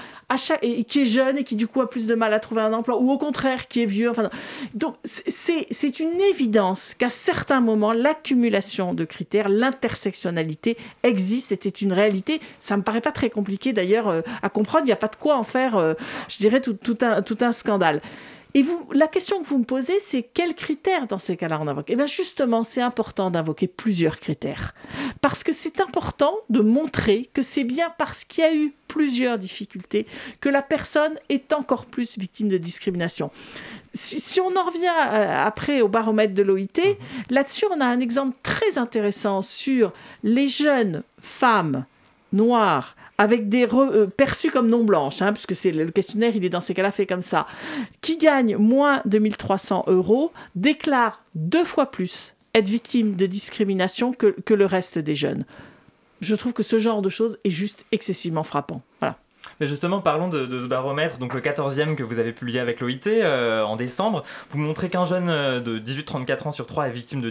[0.61, 2.75] et qui est jeune et qui du coup a plus de mal à trouver un
[2.75, 4.13] emploi, ou au contraire qui est vieux.
[4.75, 12.41] Donc c'est une évidence qu'à certains moments, l'accumulation de critères, l'intersectionnalité existe, était une réalité.
[12.61, 14.85] Ça me paraît pas très compliqué d'ailleurs à comprendre.
[14.85, 15.97] Il n'y a pas de quoi en faire,
[16.29, 18.01] je dirais, tout, tout, un, tout un scandale.
[18.55, 21.68] Et vous, la question que vous me posez, c'est quels critères dans ces cas-là on
[21.68, 21.88] invoque?
[21.88, 24.75] Eh bien justement, c'est important d'invoquer plusieurs critères.
[25.22, 29.38] Parce que c'est important de montrer que c'est bien parce qu'il y a eu plusieurs
[29.38, 30.07] difficultés,
[30.40, 33.31] que la personne est encore plus victime de discrimination.
[33.94, 36.98] Si, si on en revient euh, après au baromètre de l'OIT,
[37.31, 41.87] là-dessus, on a un exemple très intéressant sur les jeunes femmes
[42.35, 46.45] noires avec des re- euh, perçues comme non blanches, hein, puisque c'est le questionnaire, il
[46.45, 47.47] est dans ces cas-là fait comme ça,
[48.01, 54.35] qui gagnent moins de 1300 euros, déclarent deux fois plus être victimes de discrimination que,
[54.45, 55.45] que le reste des jeunes.
[56.21, 58.83] Je trouve que ce genre de choses est juste excessivement frappant.
[59.01, 59.17] Voilà.
[59.62, 63.07] Mais justement, parlons de, ce baromètre, donc le 14e que vous avez publié avec l'OIT
[63.07, 64.25] euh, en décembre.
[64.51, 67.31] Vous montrez qu'un jeune euh, de 18-34 ans sur 3 est victime de,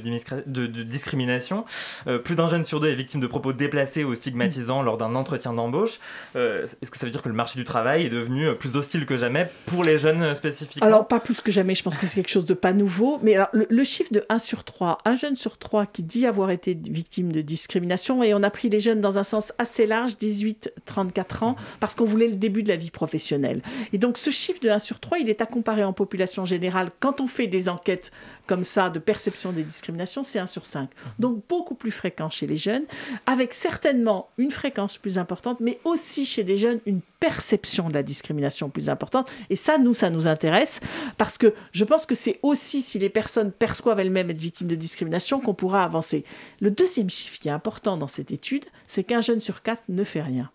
[0.83, 1.65] discrimination.
[2.07, 5.13] Euh, plus d'un jeune sur deux est victime de propos déplacés ou stigmatisants lors d'un
[5.15, 5.99] entretien d'embauche.
[6.35, 9.17] Est-ce que ça veut dire que le marché du travail est devenu plus hostile que
[9.17, 10.87] jamais pour les jeunes spécifiquement?
[10.87, 13.19] Alors, pas plus que jamais, je pense que c'est quelque chose de pas nouveau.
[13.23, 16.25] Mais alors, le, le chiffre de 1 sur 3, un jeune sur 3 qui dit
[16.25, 19.85] avoir été victime de discrimination, et on a pris les jeunes dans un sens assez
[19.85, 23.61] large, 18-34 ans, parce qu'on voulait le début de la vie professionnelle.
[23.93, 26.91] Et donc, ce chiffre de 1 sur 3, il est à comparer en population générale.
[26.99, 28.11] Quand on fait des enquêtes
[28.47, 30.89] comme ça de perception des discriminations, c'est 1 sur 5.
[31.19, 32.83] Donc, beaucoup plus fréquent chez les jeunes,
[33.25, 38.03] avec certainement une fréquence plus importante, mais aussi chez des jeunes, une perception de la
[38.03, 39.31] discrimination plus importante.
[39.49, 40.81] Et ça, nous, ça nous intéresse
[41.17, 44.75] parce que je pense que c'est aussi si les personnes perçoivent elles-mêmes être victimes de
[44.75, 46.25] discrimination qu'on pourra avancer.
[46.59, 50.03] Le deuxième chiffre qui est important dans cette étude, c'est qu'un jeune sur quatre ne
[50.03, 50.51] fait rien.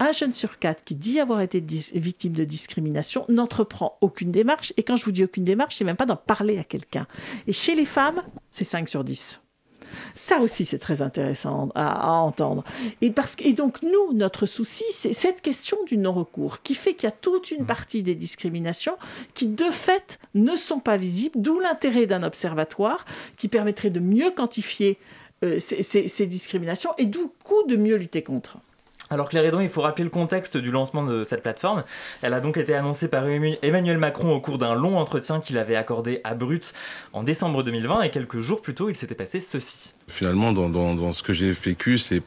[0.00, 1.60] Un jeune sur quatre qui dit avoir été
[1.94, 4.72] victime de discrimination n'entreprend aucune démarche.
[4.76, 7.06] Et quand je vous dis aucune démarche, c'est même pas d'en parler à quelqu'un.
[7.46, 9.40] Et chez les femmes, c'est 5 sur 10.
[10.14, 12.62] Ça aussi, c'est très intéressant à, à entendre.
[13.00, 16.92] Et, parce que, et donc, nous, notre souci, c'est cette question du non-recours qui fait
[16.94, 18.96] qu'il y a toute une partie des discriminations
[19.34, 23.06] qui, de fait, ne sont pas visibles, d'où l'intérêt d'un observatoire
[23.38, 24.98] qui permettrait de mieux quantifier
[25.44, 28.58] euh, ces, ces- ces discriminations et d'où le coup de mieux lutter contre.
[29.10, 31.84] Alors Claire Hédon, il faut rappeler le contexte du lancement de cette plateforme.
[32.22, 35.76] Elle a donc été annoncée par Emmanuel Macron au cours d'un long entretien qu'il avait
[35.76, 36.74] accordé à Brut
[37.12, 39.94] en décembre 2020 et quelques jours plus tôt, il s'était passé ceci.
[40.08, 42.22] Finalement, dans, dans, dans ce que j'ai vécu, c'est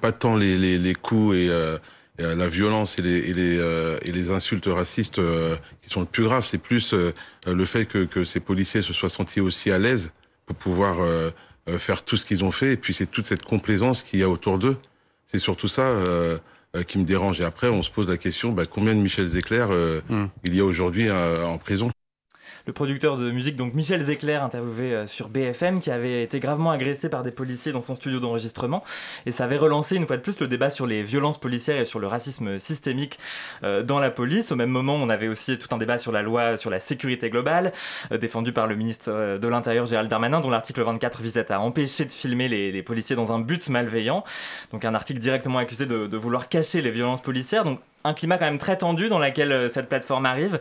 [0.00, 1.76] pas tant les, les, les coups et, euh,
[2.18, 6.06] la violence et les et les, euh, et les insultes racistes euh, qui sont le
[6.06, 6.46] plus grave.
[6.48, 7.12] C'est plus euh,
[7.46, 10.12] le fait que, que ces policiers se soient sentis aussi à l'aise
[10.46, 11.30] pour pouvoir euh,
[11.78, 12.72] faire tout ce qu'ils ont fait.
[12.72, 14.76] Et puis c'est toute cette complaisance qu'il y a autour d'eux.
[15.32, 16.38] C'est surtout ça euh,
[16.76, 17.40] euh, qui me dérange.
[17.40, 20.26] Et après, on se pose la question bah, combien de Michel Zecler euh, Hmm.
[20.44, 21.90] il y a aujourd'hui euh, en prison?
[22.66, 26.70] Le producteur de musique, donc Michel Zecler, interviewé euh, sur BFM, qui avait été gravement
[26.70, 28.84] agressé par des policiers dans son studio d'enregistrement.
[29.26, 31.84] Et ça avait relancé une fois de plus le débat sur les violences policières et
[31.84, 33.18] sur le racisme systémique
[33.62, 34.52] euh, dans la police.
[34.52, 37.30] Au même moment, on avait aussi tout un débat sur la loi sur la sécurité
[37.30, 37.72] globale,
[38.12, 42.04] euh, défendue par le ministre de l'Intérieur Gérald Darmanin, dont l'article 24 visait à empêcher
[42.04, 44.24] de filmer les, les policiers dans un but malveillant.
[44.72, 47.64] Donc un article directement accusé de, de vouloir cacher les violences policières.
[47.64, 50.58] Donc un climat quand même très tendu dans lequel euh, cette plateforme arrive.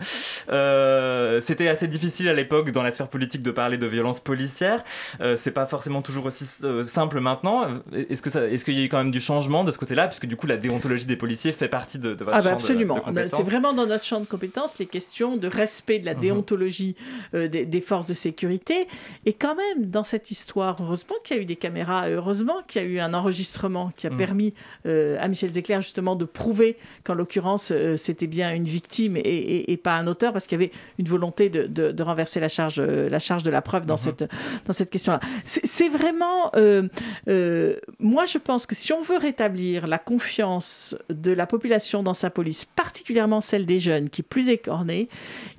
[0.51, 4.83] Euh, C'était assez difficile à l'époque dans la sphère politique de parler de violences policières.
[5.21, 7.67] Euh, c'est pas forcément toujours aussi euh, simple maintenant.
[7.93, 10.25] Est-ce que est-ce qu'il y a eu quand même du changement de ce côté-là, puisque
[10.25, 12.95] du coup la déontologie des policiers fait partie de, de votre Ah bah champ absolument.
[12.95, 16.13] de compétences C'est vraiment dans notre champ de compétences les questions de respect de la
[16.15, 16.19] Mhm.
[16.21, 16.95] déontologie
[17.33, 18.87] euh, des, des forces de sécurité.
[19.25, 22.81] Et quand même, dans cette histoire, heureusement qu'il y a eu des caméras, heureusement qu'il
[22.81, 24.17] y a eu un enregistrement qui a Mhm.
[24.17, 24.53] permis
[24.85, 29.71] à Michel Zecler justement de prouver qu'en l'occurrence euh, c'était bien une victime et, et-
[29.71, 32.47] et pas un auteur, parce qu'il y avait une volonté de, de- de renverser la
[32.47, 33.99] charge, euh, la charge de la preuve dans Mhm.
[33.99, 34.25] cette,
[34.65, 35.19] dans cette question-là.
[35.43, 36.49] C'est vraiment...
[36.55, 36.87] euh,
[37.27, 42.15] euh, moi, je pense que si on veut rétablir la confiance de la population dans
[42.15, 45.07] sa police, particulièrement celle des jeunes, qui est plus écornée,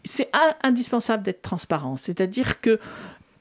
[0.05, 0.29] c'est
[0.63, 1.97] indispensable d'être transparent.
[1.97, 2.81] C'est-à-dire que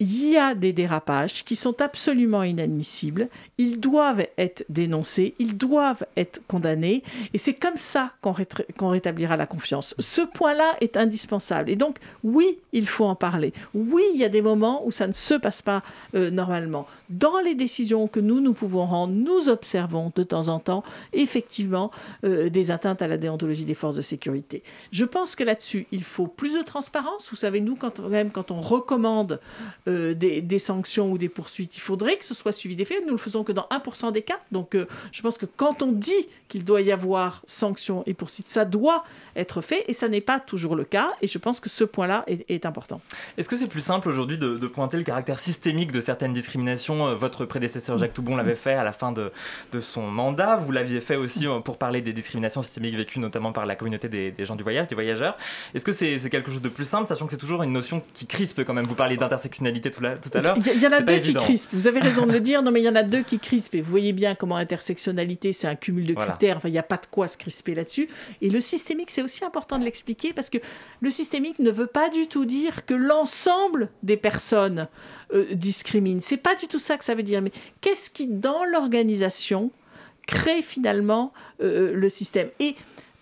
[0.01, 3.27] il y a des dérapages qui sont absolument inadmissibles.
[3.59, 9.45] Ils doivent être dénoncés, ils doivent être condamnés, et c'est comme ça qu'on rétablira la
[9.45, 9.95] confiance.
[9.99, 11.69] Ce point-là est indispensable.
[11.69, 13.53] Et donc, oui, il faut en parler.
[13.73, 15.83] Oui, il y a des moments où ça ne se passe pas
[16.15, 16.87] euh, normalement.
[17.09, 21.91] Dans les décisions que nous, nous pouvons rendre, nous observons de temps en temps, effectivement,
[22.23, 24.63] euh, des atteintes à la déontologie des forces de sécurité.
[24.91, 27.29] Je pense que là-dessus, il faut plus de transparence.
[27.29, 29.41] Vous savez, nous, quand, même, quand on recommande
[29.89, 33.03] euh, des, des sanctions ou des poursuites, il faudrait que ce soit suivi des faits.
[33.05, 34.39] Nous le faisons que dans 1% des cas.
[34.51, 38.47] Donc, euh, je pense que quand on dit qu'il doit y avoir sanctions et poursuites,
[38.49, 39.03] ça doit
[39.35, 41.11] être fait et ça n'est pas toujours le cas.
[41.21, 43.01] Et je pense que ce point-là est, est important.
[43.37, 47.07] Est-ce que c'est plus simple aujourd'hui de, de pointer le caractère systémique de certaines discriminations
[47.07, 49.31] Euh, Votre prédécesseur Jacques Toubon l'avait fait à la fin de,
[49.71, 50.55] de son mandat.
[50.57, 54.09] Vous l'aviez fait aussi euh, pour parler des discriminations systémiques vécues notamment par la communauté
[54.09, 55.37] des, des gens du voyage, des voyageurs.
[55.73, 58.25] Est-ce que c'est quelque chose de plus simple, sachant que c'est toujours une notion qui
[58.27, 58.85] crispe quand même?
[58.85, 60.57] Vous parliez d'intersectionnalité tout, la- tout à l'heure.
[60.57, 61.69] Il y, en a deux qui crispent.
[61.73, 62.61] Vous avez raison de le dire.
[62.61, 64.55] Non, mais il y en a deux qui qui crispe, et vous voyez bien comment
[64.55, 66.31] intersectionnalité, c'est un cumul de Voilà.
[66.31, 68.09] critères, enfin, il n'y a pas de quoi se crisper là-dessus.
[68.41, 70.57] Et le systémique, c'est aussi important de l'expliquer, parce que
[71.01, 74.87] le systémique ne veut pas du tout dire que l'ensemble des personnes
[75.33, 76.21] euh, discriminent.
[76.21, 77.41] C'est pas du tout ça que ça veut dire.
[77.41, 79.71] Mais qu'est-ce qui, dans l'organisation,
[80.27, 82.49] crée finalement euh, le système?
[82.59, 82.75] Et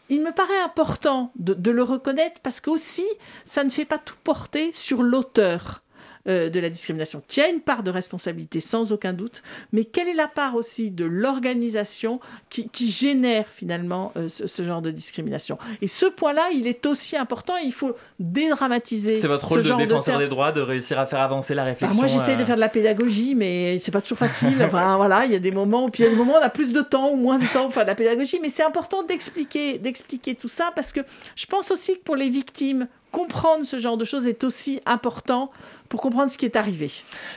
[0.09, 3.05] il me paraît important de, de le reconnaître parce qu'aussi,
[3.45, 5.83] ça ne fait pas tout porter sur l'auteur
[6.27, 10.07] euh, de la discrimination, qui a une part de responsabilité sans aucun doute, mais quelle
[10.09, 14.91] est la part aussi de l'organisation qui, qui génère finalement euh, ce, ce genre de
[14.91, 15.57] discrimination?
[15.81, 19.63] Et ce point-là, il est aussi important et il faut dédramatiser C'est votre ce rôle
[19.63, 21.95] de défenseur des droits de réussir à faire avancer la Bah, réflexion.
[21.97, 24.61] moi, j'essaie de euh, faire de la pédagogie, mais c'est pas toujours facile.
[24.63, 26.37] Enfin, voilà, il y a des moments, où- puis il y a des moments où
[26.41, 28.49] on a plus de temps ou moins de temps pour faire de la pédagogie, mais
[28.49, 31.01] c'est important d'expliquer, d'expliquer tout ça parce que
[31.35, 35.49] je pense aussi que pour les victimes, comprendre ce genre de choses est aussi important
[35.89, 36.91] pour comprendre ce qui est arrivé.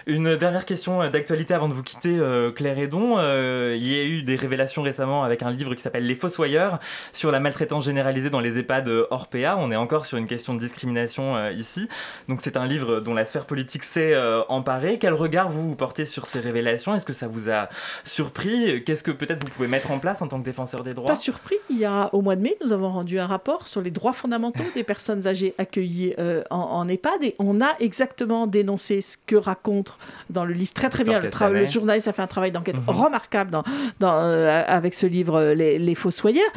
[0.07, 3.19] Une dernière question d'actualité avant de vous quitter, euh, Claire Edon.
[3.19, 6.79] Euh, il y a eu des révélations récemment avec un livre qui s'appelle Les Fossoyeurs
[7.13, 9.57] sur la maltraitance généralisée dans les EHPAD hors PA.
[9.59, 11.89] On est encore sur une question de discrimination euh, ici.
[12.29, 14.17] Donc c'est un livre dont la sphère politique s'est
[14.49, 14.99] emparée.
[14.99, 16.95] Quel regard vous, vous portez sur ces révélations?
[16.95, 17.69] Est-ce que ça vous a
[18.05, 18.83] surpris?
[18.85, 21.09] Qu'est-ce que peut-être vous pouvez mettre en place en tant que défenseur des droits?
[21.09, 23.81] Pas surpris, il y a au mois de mai, nous avons rendu un rapport sur
[23.81, 28.40] les droits fondamentaux des personnes âgées accueillies euh, en, en EHPAD et on a exactement
[28.47, 29.97] dénoncé ce que raconte
[30.29, 31.21] dans le livre très très bien.
[31.21, 32.95] Le, journaliste a fait un travail d'enquête Mhm.
[32.97, 33.65] remarquable dans,
[33.99, 36.51] dans, euh, avec ce livre euh, Les, les Fossoyeurs.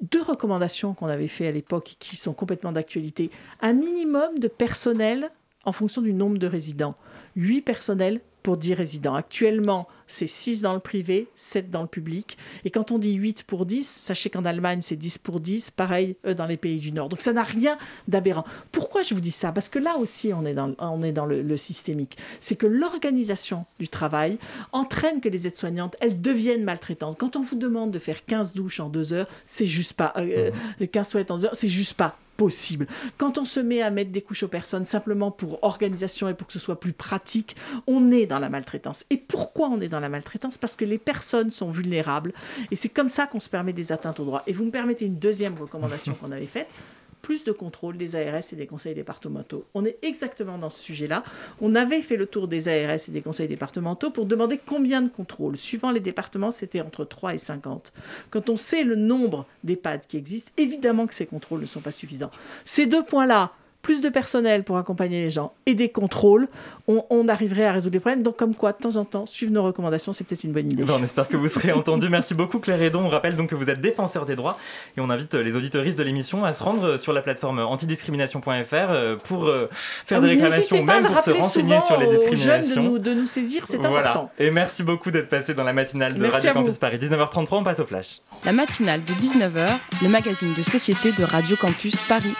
[0.00, 3.30] Deux recommandations qu'on avait fait à l'époque qui sont complètement d'actualité.
[3.60, 5.30] Un minimum de personnel
[5.64, 6.94] en fonction du nombre de résidents.
[7.36, 9.14] 8 personnels pour 10 résidents.
[9.14, 12.36] Actuellement, c'est 6 dans le privé, 7 dans le public.
[12.64, 16.16] Et quand on dit 8 pour 10, sachez qu'en Allemagne, c'est 10 pour 10, pareil
[16.26, 17.08] euh, dans les pays du Nord.
[17.08, 18.44] Donc ça n'a rien d'aberrant.
[18.72, 19.52] Pourquoi je vous dis ça?
[19.52, 22.16] Parce que là aussi, on est dans, on est dans le, le systémique.
[22.40, 24.38] C'est que l'organisation du travail
[24.72, 27.18] entraîne que les aides-soignantes, elles deviennent maltraitantes.
[27.18, 30.12] Quand on vous demande de faire 15 douches en 2 heures, c'est juste pas...
[30.16, 30.50] euh,
[30.80, 32.86] euh, 15 toilettes en 2 heures, c'est juste pas possible.
[33.18, 36.46] Quand on se met à mettre des couches aux personnes simplement pour organisation et pour
[36.46, 37.54] que ce soit plus pratique,
[37.86, 39.04] on est dans la maltraitance.
[39.10, 40.56] Et pourquoi on est dans la maltraitance?
[40.56, 42.32] Parce que les personnes sont vulnérables
[42.70, 44.42] et c'est comme ça qu'on se permet des atteintes aux droits.
[44.46, 46.70] Et vous me permettez une deuxième recommandation qu'on avait faite
[47.22, 49.64] plus de contrôle des ARS et des conseils départementaux.
[49.74, 51.22] On est exactement dans ce sujet-là.
[51.60, 55.08] On avait fait le tour des ARS et des conseils départementaux pour demander combien de
[55.08, 55.56] contrôles.
[55.56, 57.92] Suivant les départements, c'était entre 3 et 50.
[58.30, 61.92] Quand on sait le nombre d'EHPAD qui existent, évidemment que ces contrôles ne sont pas
[61.92, 62.30] suffisants.
[62.64, 63.52] Ces deux points-là,
[63.82, 66.48] plus de personnel pour accompagner les gens et des contrôles,
[66.86, 68.22] on, on arriverait à résoudre les problèmes.
[68.22, 70.84] Donc, comme quoi, de temps en temps, suivre nos recommandations, c'est peut-être une bonne idée.
[70.84, 72.08] Ben, on espère que vous serez entendu.
[72.10, 73.00] Merci beaucoup Claire Edon.
[73.04, 74.58] On rappelle donc que vous êtes défenseur des droits
[74.96, 79.16] et on invite les auditeuristes de l'émission à se rendre sur la plateforme antidiscrimination.fr euh,
[79.16, 82.28] pour euh, faire Ah des réclamations même pour se renseigner sur les aux jeunes de
[82.28, 82.82] discriminations.
[82.82, 84.10] nous, de nous saisir, c'est Voilà.
[84.10, 84.30] important.
[84.38, 86.60] Et merci beaucoup d'être passé dans la matinale de Merci Radio.
[86.62, 86.98] Campus Paris.
[86.98, 88.20] 19h33, on passe au flash.
[88.44, 89.68] La matinale de 19h,
[90.02, 92.34] le magazine de société de Radio Campus Paris.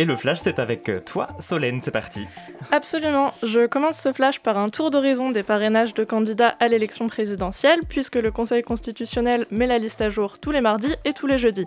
[0.00, 1.80] Et le flash, c'est avec euh, toi, Solène.
[1.82, 2.24] C'est parti.
[2.70, 3.32] Absolument.
[3.42, 7.80] Je commence ce flash par un tour d'horizon des parrainages de candidats à l'élection présidentielle,
[7.88, 11.36] puisque le Conseil constitutionnel met la liste à jour tous les mardis et tous les
[11.36, 11.66] jeudis.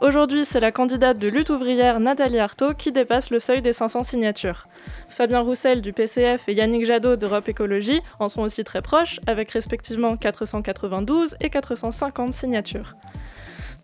[0.00, 4.04] Aujourd'hui, c'est la candidate de lutte ouvrière Nathalie Arthaud qui dépasse le seuil des 500
[4.04, 4.66] signatures.
[5.08, 9.50] Fabien Roussel du PCF et Yannick Jadot d'Europe Écologie en sont aussi très proches, avec
[9.50, 12.96] respectivement 492 et 450 signatures.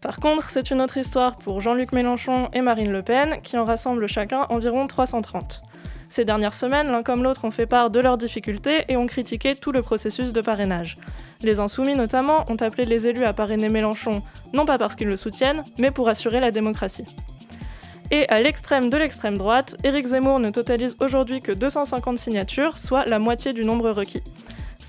[0.01, 3.65] Par contre, c'est une autre histoire pour Jean-Luc Mélenchon et Marine Le Pen, qui en
[3.65, 5.63] rassemblent chacun environ 330.
[6.09, 9.55] Ces dernières semaines, l'un comme l'autre ont fait part de leurs difficultés et ont critiqué
[9.55, 10.97] tout le processus de parrainage.
[11.43, 14.23] Les insoumis notamment ont appelé les élus à parrainer Mélenchon,
[14.55, 17.05] non pas parce qu'ils le soutiennent, mais pour assurer la démocratie.
[18.11, 23.05] Et à l'extrême de l'extrême droite, Éric Zemmour ne totalise aujourd'hui que 250 signatures, soit
[23.05, 24.23] la moitié du nombre requis.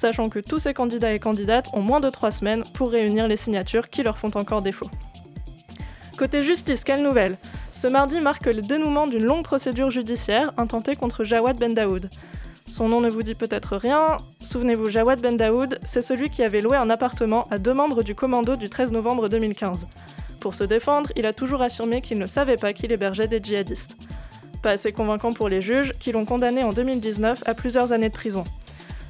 [0.02, 3.38] Sachant que tous ces candidats et candidates ont moins de 3 semaines pour réunir les
[3.38, 4.90] signatures qui leur font encore défaut.
[6.18, 7.38] Côté justice, quelle nouvelle?
[7.72, 12.10] Ce mardi marque le dénouement d'une longue procédure judiciaire intentée contre Jawad Ben Daoud.
[12.68, 14.18] Son nom ne vous dit peut-être rien.
[14.42, 18.16] Souvenez-vous, Jawad Ben Daoud, c'est celui qui avait loué un appartement à deux membres du
[18.16, 19.86] commando du 13 novembre 2015.
[20.40, 23.96] Pour se défendre, il a toujours affirmé qu'il ne savait pas qu'il hébergeait des djihadistes.
[24.64, 28.16] Pas assez convaincant pour les juges, qui l'ont condamné en 2019 à plusieurs années de
[28.16, 28.46] prison.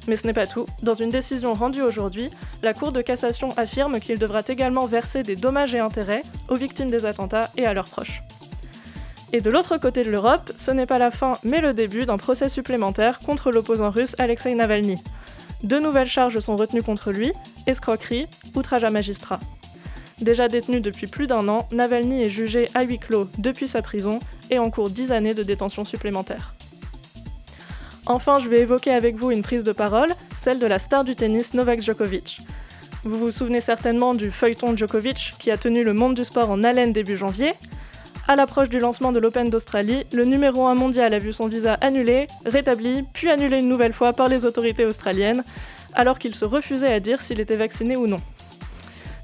[0.08, 0.66] Mais ce n'est pas tout.
[0.82, 2.30] Dans une décision rendue aujourd'hui,
[2.62, 6.90] la Cour de cassation affirme qu'il devra également verser des dommages et intérêts aux victimes
[6.90, 8.22] des attentats et à leurs proches.
[9.32, 12.18] Et de l'autre côté de l'Europe, ce n'est pas la fin, mais le début d'un
[12.18, 14.98] procès supplémentaire contre l'opposant russe Alexei Navalny.
[15.62, 17.32] Deux nouvelles charges sont retenues contre lui
[17.66, 18.26] escroquerie,
[18.56, 19.40] outrage à magistrat.
[20.20, 24.20] Déjà détenu depuis plus d'un an, Navalny est jugé à huis clos depuis sa prison
[24.50, 26.54] et encourt 10 années de détention supplémentaire.
[28.06, 31.14] Enfin, je vais évoquer avec vous une prise de parole, celle de la star du
[31.14, 32.40] tennis Novak Djokovic.
[33.04, 36.64] Vous vous souvenez certainement du feuilleton Djokovic qui a tenu le monde du sport en
[36.64, 37.52] haleine début janvier.
[38.26, 41.74] À l'approche du lancement de l'Open d'Australie, le numéro 1 mondial a vu son visa
[41.80, 45.44] annulé, rétabli, puis annulé une nouvelle fois par les autorités australiennes,
[45.94, 48.20] alors qu'il se refusait à dire s'il était vacciné ou non.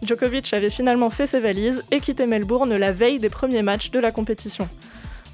[0.03, 3.99] Djokovic avait finalement fait ses valises et quitté Melbourne la veille des premiers matchs de
[3.99, 4.69] la compétition.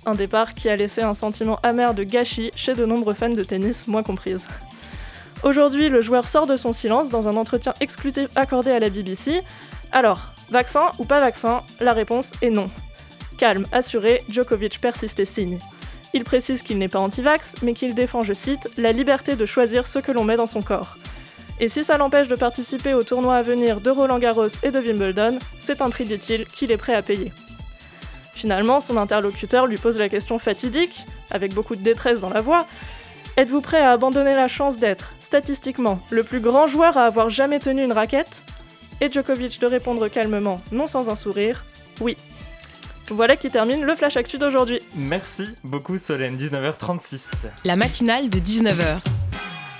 [0.07, 3.43] Un départ qui a laissé un sentiment amer de gâchis chez de nombreux fans de
[3.43, 4.47] tennis, moi comprise.
[5.43, 9.43] Aujourd'hui, le joueur sort de son silence dans un entretien exclusif accordé à la BBC.
[9.93, 11.63] Alors, vaccin ou pas vaccin?
[11.81, 12.71] La réponse est non.
[13.39, 15.59] Calme, assuré, Djokovic persiste et signe.
[16.13, 19.87] Il précise qu'il n'est pas anti-vax, mais qu'il défend, je cite, la liberté de choisir
[19.87, 20.97] ce que l'on met dans son corps.
[21.61, 24.79] Et si ça l'empêche de participer au tournoi à venir de Roland Garros et de
[24.79, 27.33] Wimbledon, c'est un prix, dit-il, qu'il est prêt à payer.
[28.35, 32.67] Finalement, son interlocuteur lui pose la question fatidique, avec beaucoup de détresse dans la voix
[33.37, 37.59] Êtes-vous prêt à abandonner la chance d'être, statistiquement, le plus grand joueur à avoir jamais
[37.59, 38.45] tenu une raquette?
[39.01, 41.65] Et Djokovic de répondre calmement, non sans un sourire
[42.01, 42.17] Oui.
[43.11, 44.81] Voilà qui termine le Flash Actu d'aujourd'hui.
[44.95, 47.23] Merci beaucoup Solène, 19h36.
[47.65, 49.01] La matinale de 19h.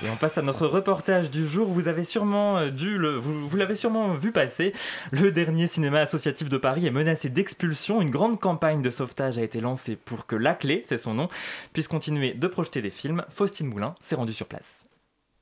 [0.03, 1.69] Et on passe à notre reportage du jour.
[1.69, 4.73] Vous avez sûrement euh, dû le, vous, l'avez sûrement vu passer.
[5.11, 8.01] Le dernier cinéma associatif de Paris est menacé d'expulsion.
[8.01, 11.29] Une grande campagne de sauvetage a été lancée pour que La Clé, c'est son nom,
[11.71, 13.23] puisse continuer de projeter des films.
[13.29, 14.85] Faustine Moulin s'est rendue sur place.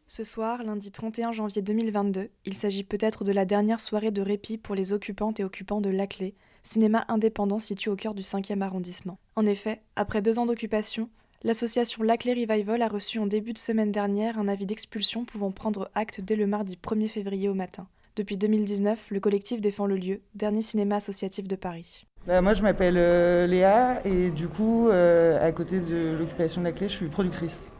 [0.05, 4.59] Ce soir, lundi 31 janvier 2022, il s'agit peut-être de la dernière soirée de répit
[4.59, 8.61] pour les occupantes et occupants de La Clé, cinéma indépendant situé au cœur du 5e
[8.61, 9.17] arrondissement.
[9.35, 11.09] En effet, après deux ans d'occupation,
[11.43, 15.51] l'association La Clé Revival a reçu en début de semaine dernière un avis d'expulsion pouvant
[15.51, 17.87] prendre acte dès le mardi 1er février au matin.
[18.15, 22.05] Depuis 2019, le collectif défend le lieu, dernier cinéma associatif de Paris.
[22.27, 26.67] Bah, moi, je m'appelle euh, Léa et du coup, euh, à côté de l'occupation de
[26.67, 27.71] la clé, je suis productrice.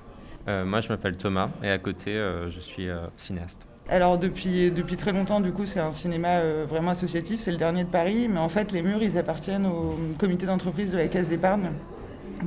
[0.47, 3.67] Euh, moi, je m'appelle Thomas et à côté, euh, je suis euh, cinéaste.
[3.89, 7.57] Alors depuis, depuis très longtemps, du coup, c'est un cinéma euh, vraiment associatif, c'est le
[7.57, 11.07] dernier de Paris, mais en fait, les murs, ils appartiennent au comité d'entreprise de la
[11.07, 11.69] Caisse d'épargne,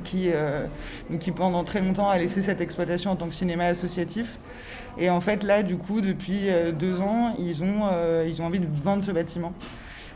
[0.03, 0.67] qui, euh,
[1.21, 4.39] qui pendant très longtemps a laissé cette exploitation en tant que cinéma associatif.
[4.99, 8.47] Et en fait, là, du coup, depuis euh, deux ans, ils ont, euh, ils ont
[8.47, 9.53] envie de vendre ce bâtiment.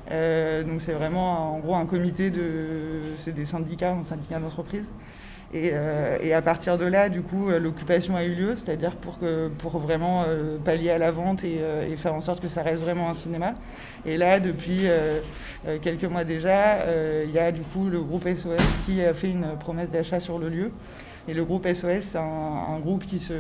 [0.09, 3.01] Donc c'est vraiment en gros un comité de...
[3.17, 4.93] C'est des syndicats, un syndicat d'entreprise.
[5.53, 8.95] Et, euh, et, à partir de là, du coup, euh, l'occupation a eu lieu, c'est-à-dire
[8.95, 12.41] pour, que, pour vraiment euh, pallier à la vente et, euh, et, faire en sorte
[12.41, 13.55] que ça reste vraiment un cinéma.
[14.07, 15.19] Et là, depuis euh,
[15.83, 16.79] quelques mois déjà,
[17.25, 20.39] il y a du coup le groupe SOS qui a fait une promesse d'achat sur
[20.39, 20.71] le lieu.
[21.29, 23.35] Et le groupe SOS, c'est un, un, groupe qui se,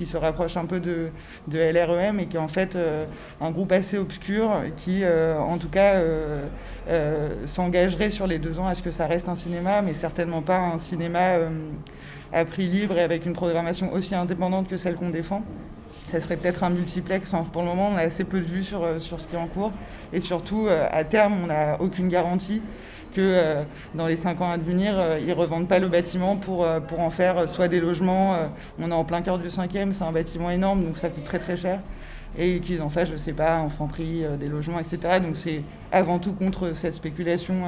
[0.00, 1.10] qui se rapproche un peu de,
[1.52, 3.04] LREM et qui est en fait euh,
[3.38, 8.66] un groupe assez obscur qui, euh, en tout cas, euh, s'engagerait sur les deux ans
[8.66, 11.34] à ce que ça reste un cinéma, mais certainement pas un cinéma
[12.32, 15.42] à prix libre et avec une programmation aussi indépendante que celle qu'on défend.
[16.06, 17.30] Ça serait peut-être un multiplex.
[17.52, 19.48] Pour le moment, on a assez peu de vues sur, sur ce qui est en
[19.48, 19.72] cours.
[20.14, 22.62] Et surtout, à terme, on n'a aucune garantie
[23.10, 23.62] que euh,
[23.94, 26.80] dans les 5 ans à venir, euh, ils ne revendent pas le bâtiment pour, euh,
[26.98, 28.36] en faire soit des logements.
[28.78, 31.38] on est en plein cœur du 5e, c'est un bâtiment énorme, donc ça coûte très
[31.38, 31.80] très cher.
[32.38, 35.18] Et qu'ils en fassent, je ne sais pas, en franc-prix, des logements, etc.
[35.20, 37.62] Donc c'est avant tout contre cette spéculation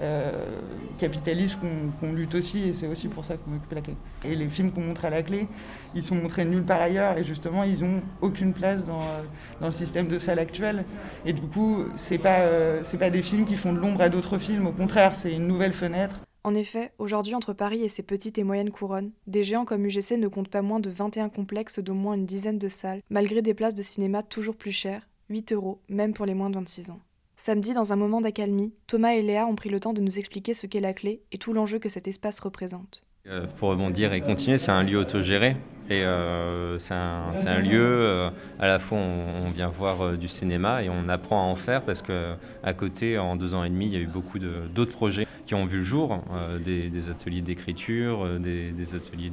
[0.00, 0.60] euh,
[0.98, 3.94] capitaliste qu'on qu lutte aussi, et c'est aussi pour ça qu'on occupe la clé.
[4.24, 5.48] Et les films qu'on montre à la clé,
[5.94, 9.22] ils sont montrés nulle part ailleurs, et justement, ils n'ont aucune place dans, euh,
[9.60, 10.84] dans, le système de salle actuel.
[11.24, 14.38] Et du coup, c'est pas, euh, pas des films qui font de l'ombre à d'autres
[14.38, 16.20] films, au contraire, c'est une nouvelle fenêtre.
[16.46, 20.16] En effet, aujourd'hui, entre Paris et ses petites et moyennes couronnes, des géants comme UGC
[20.16, 23.52] ne comptent pas moins de 21 complexes d'au moins une dizaine de salles, malgré des
[23.52, 27.00] places de cinéma toujours plus chères, 8 euros, même pour les moins de 26 ans.
[27.36, 30.54] Samedi, dans un moment d'accalmie, Thomas et Léa ont pris le temps de nous expliquer
[30.54, 33.04] ce qu'est la clé et tout l'enjeu que cet espace représente.
[33.26, 35.56] Euh, pour rebondir et continuer, c'est un lieu autogéré.
[35.88, 40.26] Et euh, c'est un, lieu, euh, à la fois on, on vient voir euh, du
[40.26, 43.86] cinéma et on apprend à en faire parce qu'à côté, en deux ans et demi,
[43.86, 46.24] il y a eu beaucoup d'autres projets qui ont vu le jour,
[46.64, 49.30] des, ateliers d'écriture, des, ateliers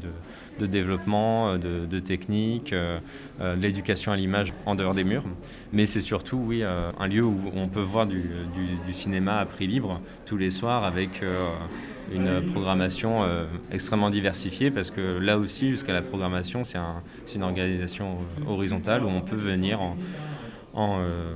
[0.59, 5.23] de, développement, de, technique, de l'éducation à l'image en dehors des murs.
[5.71, 8.29] Mais c'est surtout, oui, un lieu où on peut voir du,
[8.91, 11.23] cinéma à prix libre tous les soirs avec
[12.13, 13.21] une programmation
[13.71, 17.01] extrêmement diversifiée parce que là aussi, jusqu'à la programmation, c'est un,
[17.33, 18.17] une organisation
[18.47, 21.33] horizontale où on peut venir en, euh,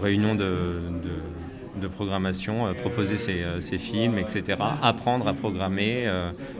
[0.00, 6.10] réunion de, programmation, euh, proposer ses, ses, films, etc., apprendre à programmer.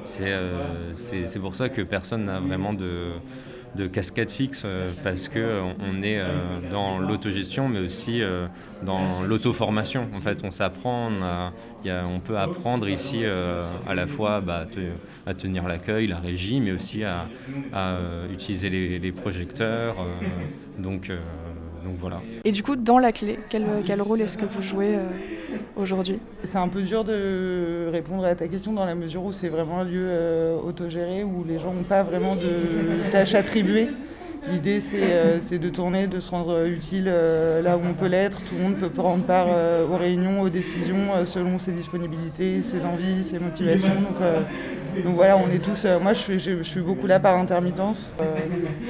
[0.05, 3.13] c'est pour ça que personne n'a vraiment de
[3.77, 4.67] de cascade fixe
[5.05, 6.21] parce que on est
[6.71, 8.23] dans l'autogestion, mais aussi
[8.83, 10.09] dans l'auto-formation.
[10.15, 11.11] En fait, on s'apprend,
[11.85, 14.67] on, peut apprendre ici à la fois bah,
[15.27, 17.29] à tenir l'accueil, la régie, mais aussi à,
[18.33, 19.97] utiliser les, projecteurs.
[20.79, 21.11] donc
[21.87, 22.21] donc voilà.
[22.45, 25.09] Et du coup, dans la clé, quel, quel rôle est-ce que vous jouez euh,
[25.77, 29.49] aujourd'hui C'est un peu dur de répondre à ta question dans la mesure où c'est
[29.49, 33.91] vraiment un lieu euh, autogéré où les gens n'ont pas vraiment de tâches attribuées.
[34.49, 38.39] L'idée, euh, c'est de tourner, de se rendre utile là où on peut l'être.
[38.45, 39.49] Tout le monde peut prendre part
[39.91, 43.91] aux réunions, aux décisions selon ses disponibilités, ses envies, ses motivations.
[45.05, 45.85] Voilà, on est tous.
[45.85, 48.39] Euh, moi, je suis, beaucoup là par intermittence, euh,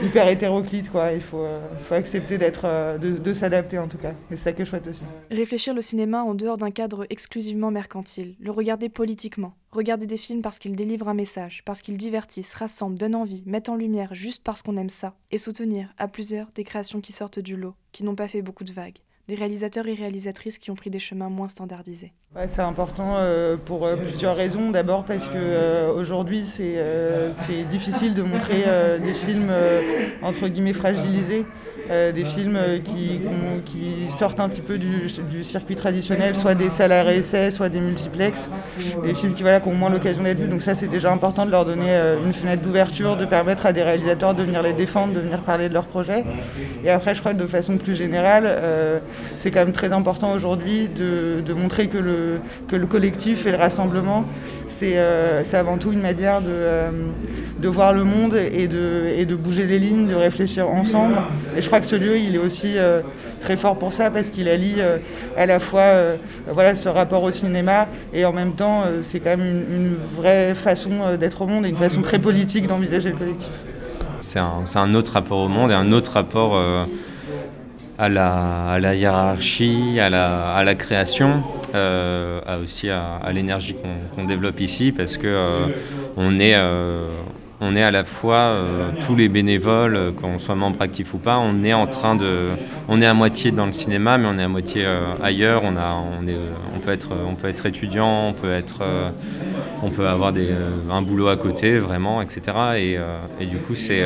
[0.02, 1.12] hyper hétéroclite, quoi.
[1.12, 4.12] Il faut, euh, faut accepter d'être, de, s'adapter en tout cas.
[4.30, 5.02] Et c'est ça qui est chouette aussi.
[5.30, 10.42] Réfléchir le cinéma en dehors d'un cadre exclusivement mercantile, le regarder politiquement, regarder des films
[10.42, 14.42] parce qu'ils délivrent un message, parce qu'ils divertissent, rassemblent, donnent envie, mettent en lumière juste
[14.42, 18.04] parce qu'on aime ça, et soutenir à plusieurs des créations qui sortent du lot, qui
[18.04, 18.98] n'ont pas fait beaucoup de vagues
[19.28, 22.12] des réalisateurs et réalisatrices qui ont pris des chemins moins standardisés.
[22.48, 24.70] C'est important euh, pour euh, plusieurs raisons.
[24.70, 28.64] D'abord parce que euh, aujourd'hui c'est difficile de montrer
[29.02, 29.50] des films
[30.22, 31.46] entre guillemets fragilisés,
[31.88, 33.20] des films qui,
[33.64, 35.08] qui, sortent un petit peu du,
[35.42, 37.04] circuit traditionnel, soit des salles à
[37.50, 38.50] soit des multiplex,
[39.04, 40.48] des films qui, voilà, qui ont moins l'occasion d'être vus.
[40.48, 43.82] Donc ça c'est déjà important de leur donner une fenêtre d'ouverture, de permettre à des
[43.82, 46.24] réalisateurs de venir les défendre, de venir parler de leurs projets.
[46.84, 49.00] Et après je crois que de façon plus générale,
[49.36, 52.25] c'est quand même très important aujourd'hui de, montrer que le,
[52.68, 54.24] que le collectif et le rassemblement,
[54.78, 56.90] c'est euh, avant tout une manière de, euh,
[57.58, 61.16] de voir le monde et de, et de bouger les lignes, de réfléchir ensemble.
[61.56, 63.00] Et je crois que ce lieu, il est aussi euh,
[63.40, 64.76] très fort pour ça parce qu'il allie
[65.36, 65.94] à la fois
[66.48, 71.16] voilà, ce rapport au cinéma et en même temps, c'est quand même une, vraie façon
[71.18, 73.50] d'être au monde et une façon très politique d'envisager le collectif.
[74.20, 76.60] C'est un, un, autre rapport au monde et un autre rapport
[77.98, 81.42] à la, hiérarchie, à la, création,
[81.74, 83.76] euh, aussi à, l'énergie
[84.14, 85.66] qu'on développe ici, parce que euh,
[86.16, 87.06] on est euh,
[87.58, 88.58] on est à la fois
[89.00, 92.48] tous les bénévoles, qu'on soit membre actif ou pas, on est en train de,
[92.86, 94.86] on est à moitié dans le cinéma, mais on est à moitié
[95.22, 95.62] ailleurs.
[95.64, 96.36] On a, on est,
[96.76, 98.84] on peut être, on peut être étudiant, on peut être,
[99.82, 100.50] on peut avoir des,
[100.90, 102.42] un boulot à côté, vraiment, etc.
[102.76, 102.98] Et,
[103.40, 104.04] et du coup, c'est,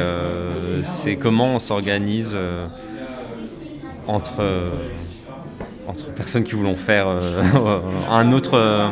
[0.84, 2.36] c'est comment on s'organise
[4.06, 4.42] entre,
[5.90, 7.20] entre personnes qui voulont faire euh,
[8.10, 8.88] un autre, euh,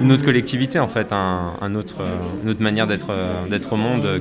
[0.00, 1.96] une autre collectivité, en fait, un, autre,
[2.42, 3.10] une autre manière d'être,
[3.72, 4.20] au monde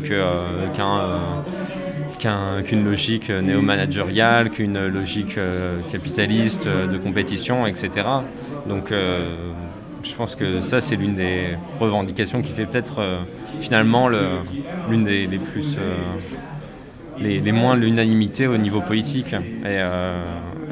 [2.19, 8.07] qu'un, qu'une logique néo-managériale, qu'une logique euh, capitaliste de compétition, etc.
[8.67, 13.01] Donc je pense que ça, c'est l'une des revendications qui fait peut-être
[13.59, 14.07] finalement
[14.89, 15.77] l'une des, les plus
[17.19, 19.79] les, moins l'unanimité au niveau politique et,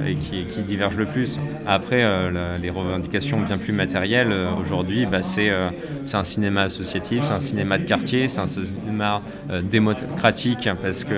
[0.01, 1.39] euh, qui, qui, divergent le plus.
[1.67, 7.33] Après, euh, les revendications bien plus matérielles, euh, aujourd'hui, bah, c'est un cinéma associatif, c'est
[7.33, 9.21] un cinéma de quartier, c'est un cinéma
[9.63, 11.15] démocratique parce que,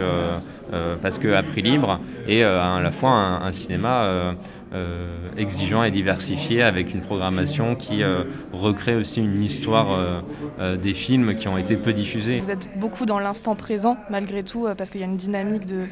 [1.02, 4.36] parce que à prix libre et à la fois un cinéma
[4.74, 5.08] euh,
[5.38, 10.24] exigeant et diversifié avec une programmation qui euh, recrée aussi une histoire
[10.60, 12.40] euh, des films qui ont été peu diffusés.
[12.40, 15.88] Vous êtes beaucoup dans l'instant présent malgré tout parce qu'il y a une dynamique de,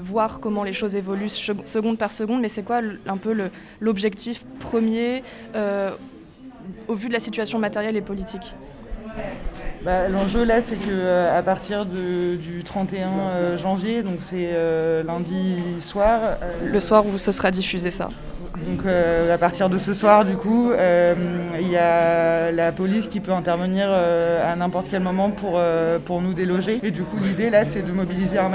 [0.00, 3.48] voir comment les choses évoluent seconde par seconde, mais c'est quoi un peu
[3.80, 5.22] l'objectif premier
[6.88, 8.54] au vu de la situation matérielle et politique?
[9.84, 14.52] Bah, L'enjeu là, c'est qu'à partir du 31 janvier, donc c'est
[15.04, 16.38] lundi soir.
[16.64, 18.08] Le soir où ce sera diffusé ça?
[18.56, 21.14] Donc euh, à partir de ce soir, du coup, euh,
[21.60, 25.60] il y a la police qui peut intervenir euh, à n'importe quel moment pour,
[26.04, 26.78] pour nous déloger.
[26.82, 28.50] Et du coup, l'idée là, c'est de mobiliser un,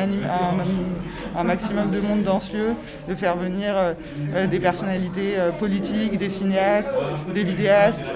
[1.36, 2.70] un, maximum de monde dans ce lieu,
[3.10, 3.76] de faire venir
[4.50, 6.94] des personnalités politiques, des cinéastes,
[7.34, 8.12] des vidéastes,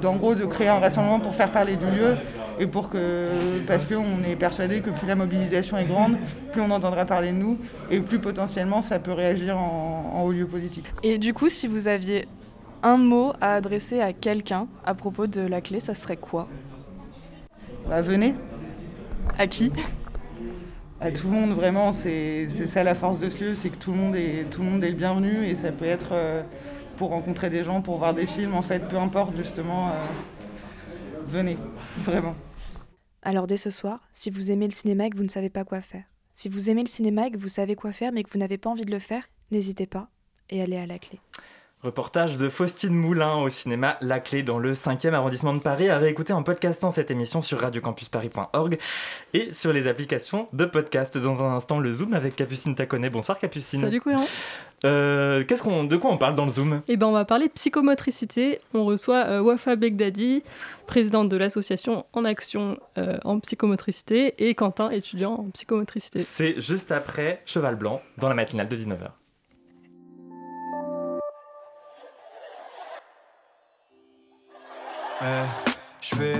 [0.00, 2.16] d'en gros de créer un rassemblement pour faire parler du lieu
[2.58, 3.28] et pour que,
[3.66, 6.16] parce qu'on est persuadé que plus la mobilisation est grande,
[6.52, 7.58] plus on entendra parler de nous
[7.90, 10.86] et plus potentiellement ça peut réagir en, haut lieu politique.
[11.02, 12.26] Et du coup, si vous aviez
[12.82, 16.48] un mot à adresser à quelqu'un à propos de la clé, ça serait quoi?
[17.88, 18.34] Bah, Venez.
[19.38, 19.72] À qui?
[21.00, 23.90] À tout le monde, vraiment, c'est ça la force de ce lieu, c'est que tout
[23.90, 26.42] le, monde est, tout le monde est le bienvenu et ça peut être euh,
[26.96, 29.88] pour rencontrer des gens, pour voir des films, en fait, peu importe justement.
[29.88, 29.90] Euh,
[31.26, 31.56] venez,
[31.98, 32.34] vraiment.
[33.22, 35.64] Alors dès ce soir, si vous aimez le cinéma et que vous ne savez pas
[35.64, 38.30] quoi faire, si vous aimez le cinéma et que vous savez quoi faire mais que
[38.30, 40.10] vous n'avez pas envie de le faire, n'hésitez pas
[40.50, 41.20] et allez à la clé.
[41.84, 45.98] Reportage de Faustine Moulin au cinéma La Clé dans le 5e arrondissement de Paris à
[45.98, 48.78] réécouter en podcastant cette émission sur radiocampusparis.org
[49.34, 51.18] et sur les applications de podcast.
[51.18, 53.10] Dans un instant, le Zoom avec Capucine Taconnet.
[53.10, 53.82] Bonsoir Capucine.
[53.82, 54.24] Salut Courant.
[54.86, 56.80] Euh, qu'est-ce qu'on, de quoi on parle dans le Zoom?
[56.88, 58.60] Eh ben, on va parler psychomotricité.
[58.72, 60.42] On reçoit euh, Wafa Begdadi,
[60.86, 66.20] présidente de l'association En Action euh, en psychomotricité, et Quentin, étudiant en psychomotricité.
[66.20, 69.10] C'est juste après Cheval Blanc dans la matinale de 19h.
[75.26, 75.46] Eh,
[76.02, 76.36] je fais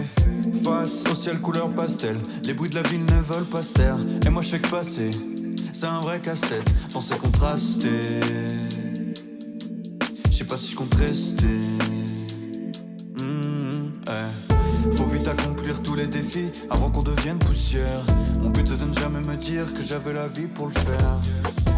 [0.63, 2.19] face au ciel couleur pastel.
[2.43, 3.97] Les bruits de la ville ne veulent pas se taire.
[4.27, 5.11] Et moi je fais que passer.
[5.73, 6.71] C'est un vrai casse-tête.
[6.93, 7.89] Penser contraster.
[10.31, 11.47] Je sais pas si je compte rester.
[13.17, 14.91] Hmm, eh.
[14.97, 18.03] Faut vite accomplir tous les défis avant qu'on devienne poussière.
[18.39, 21.19] Mon but c'est de ne jamais me dire que j'avais la vie pour le faire.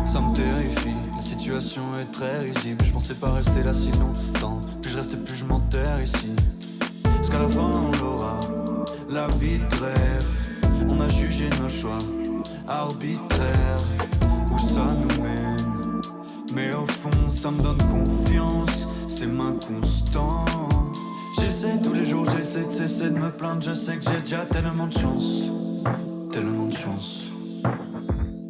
[0.07, 2.84] Ça me terrifie, la situation est très risible.
[2.84, 4.61] Je pensais pas rester là si longtemps.
[4.82, 6.34] Plus je restais, plus je m'enterre ici.
[7.26, 8.40] Parce qu'à la fin on l'aura,
[9.10, 10.86] la vie de rêve.
[10.88, 11.98] On a jugé nos choix
[12.68, 13.82] arbitraires,
[14.52, 16.02] où ça nous mène.
[16.54, 20.94] Mais au fond, ça me donne confiance, c'est ma constante.
[21.40, 23.62] J'essaie tous les jours, j'essaie de cesser de me plaindre.
[23.62, 25.50] Je sais que j'ai déjà tellement de chance,
[26.30, 27.22] tellement de chance.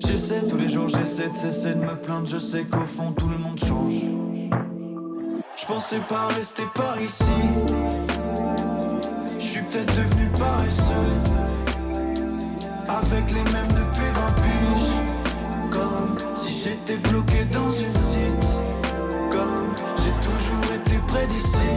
[0.07, 2.27] J'essaie tous les jours, j'essaie de cesser de me plaindre.
[2.27, 4.03] Je sais qu'au fond, tout le monde change.
[5.57, 7.86] Je pensais pas rester par ici.
[9.77, 11.13] Peut-être devenu paresseux.
[12.89, 15.03] Avec les mêmes depuis 20 piges.
[15.71, 18.49] Comme si j'étais bloqué dans une cite.
[19.31, 21.75] Comme j'ai toujours été près d'ici.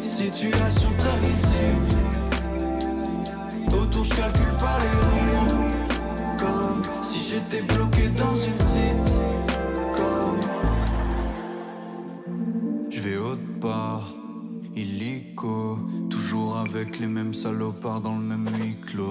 [0.00, 1.92] Situation très risible.
[3.78, 5.58] Autour, je calcule pas les rires.
[6.38, 9.17] Comme si j'étais bloqué dans une cite.
[16.80, 19.10] Avec les mêmes salopards dans le même huis clos.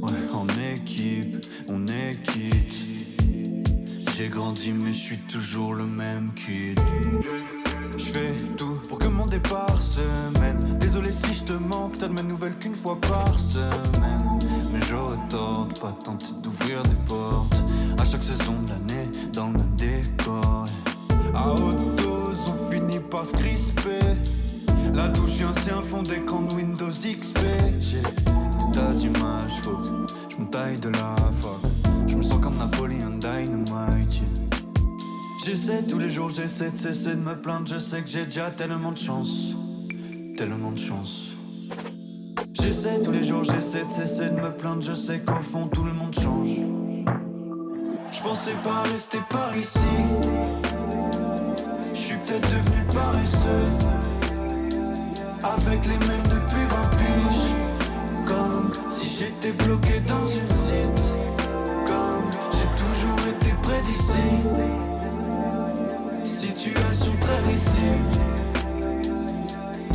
[0.00, 2.74] Ouais, en équipe, on est quitte.
[4.16, 6.80] J'ai grandi, mais je suis toujours le même kid.
[7.98, 10.00] Je fais tout pour que mon départ se
[10.40, 10.78] mène.
[10.78, 14.24] Désolé si je te manque, t'as de mes nouvelles qu'une fois par semaine.
[14.72, 17.62] Mais de pas tenter d'ouvrir des portes.
[17.98, 20.68] À chaque saison de l'année, dans le même décor.
[21.34, 24.00] À haute dose, on finit par se crisper.
[24.94, 27.38] La douche vient, c'est un fond d'écran de Windows XP.
[27.80, 28.02] J'ai
[28.72, 29.78] tas d'images, faut
[30.28, 31.70] je me taille de la fac.
[32.06, 34.22] Je me sens comme Napoléon Dynamite.
[35.44, 37.66] J'essaie tous les jours, j'essaie de cesser de me plaindre.
[37.66, 39.54] Je sais que j'ai déjà tellement de chance,
[40.36, 41.36] tellement de chance.
[42.52, 44.82] J'essaie tous les jours, j'essaie de cesser de me plaindre.
[44.82, 46.60] Je sais qu'au fond, tout le monde change.
[48.12, 49.78] Je pensais pas rester par ici.
[51.92, 54.03] Je suis peut-être devenu paresseux.
[55.56, 57.54] Avec les mêmes depuis 20 piges.
[58.26, 61.14] Comme si j'étais bloqué dans une cite.
[61.86, 64.28] Comme j'ai toujours été près d'ici.
[66.24, 68.18] Situation très risible.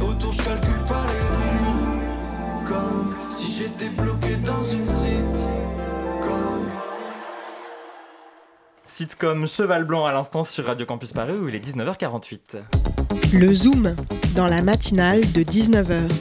[0.01, 2.68] Autour, je calcule pas les rires.
[2.68, 5.49] Comme si j'étais bloqué dans une cite.
[6.24, 6.70] Comme
[8.86, 12.88] Sitcom Cheval Blanc à l'instant sur Radio Campus Paris où il est 19h48.
[13.34, 13.95] Le Zoom,
[14.36, 16.12] dans la matinale de 19h.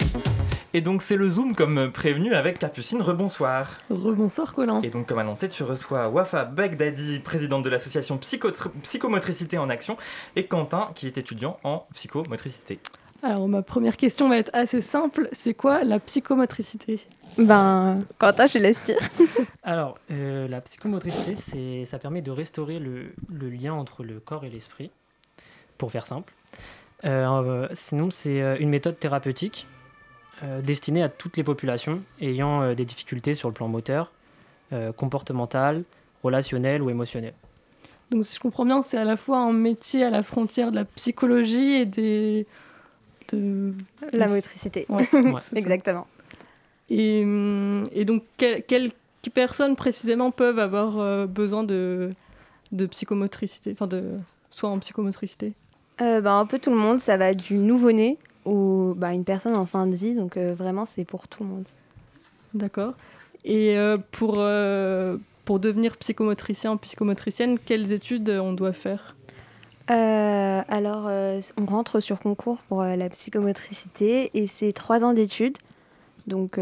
[0.74, 3.78] Et donc c'est le Zoom comme prévenu avec Capucine, rebonsoir.
[3.91, 4.80] Rebonsoir Colin.
[4.82, 9.97] Et donc comme annoncé, tu reçois Wafa Bagdadi, présidente de l'association Psycho- Psychomotricité en Action,
[10.36, 12.78] et Quentin qui est étudiant en psychomotricité.
[13.22, 15.28] Alors ma première question va être assez simple.
[15.32, 17.01] C'est quoi la psychomotricité?
[17.39, 18.99] Ben, Quentin, je laisse dire.
[19.62, 24.45] Alors, euh, la psychomotricité, c'est, ça permet de restaurer le, le lien entre le corps
[24.45, 24.91] et l'esprit,
[25.78, 26.32] pour faire simple.
[27.05, 29.66] Euh, euh, sinon, c'est euh, une méthode thérapeutique
[30.44, 34.12] euh, destinée à toutes les populations ayant euh, des difficultés sur le plan moteur,
[34.72, 35.82] euh, comportemental,
[36.22, 37.34] relationnel ou émotionnel.
[38.12, 40.76] Donc si je comprends bien, c'est à la fois un métier à la frontière de
[40.76, 42.46] la psychologie et des...
[43.32, 43.74] De...
[44.12, 44.86] La motricité.
[44.88, 45.09] Ouais.
[45.57, 46.07] Exactement.
[46.88, 48.90] Et, hum, et donc, quelles,
[49.34, 52.14] personnes précisément peuvent avoir besoin de,
[52.72, 54.05] de psychomotricité, enfin de
[54.51, 55.53] soit en psychomotricité?
[56.01, 59.57] Euh, ben, un peu tout le monde, ça va du nouveau-né ou ben, une personne
[59.57, 61.64] en fin de vie, donc euh, vraiment c'est pour tout le monde.
[62.55, 62.94] D'accord.
[63.44, 69.14] Et euh, pour, euh, pour devenir psychomotricien, psychomotricienne, quelles études on doit faire?
[69.90, 71.09] Alors,
[71.57, 75.57] on rentre sur concours pour la psychomotricité et c'est trois ans d'études.
[76.26, 76.59] Donc,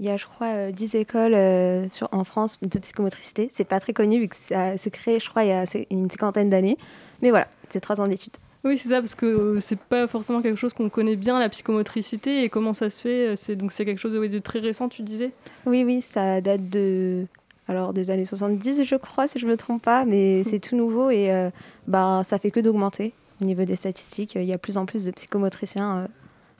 [0.00, 3.50] il y a, je crois, euh, 10 écoles euh, sur, en France de psychomotricité.
[3.52, 6.10] C'est pas très connu vu que ça s'est créé, je crois, il y a une
[6.10, 6.78] cinquantaine d'années.
[7.20, 8.36] Mais voilà, c'est trois ans d'études.
[8.64, 11.48] Oui, c'est ça, parce que euh, c'est pas forcément quelque chose qu'on connaît bien, la
[11.48, 13.28] psychomotricité, et comment ça se fait.
[13.28, 15.32] euh, C'est donc c'est quelque chose de, très récent, tu disais?
[15.66, 17.26] Oui, oui, ça date de.
[17.68, 21.08] Alors, des années 70, je crois, si je me trompe pas, mais c'est tout nouveau
[21.10, 21.50] et euh,
[21.86, 24.34] bah, ça fait que d'augmenter au niveau des statistiques.
[24.34, 26.06] Il y a plus en plus de psychomotriciens euh,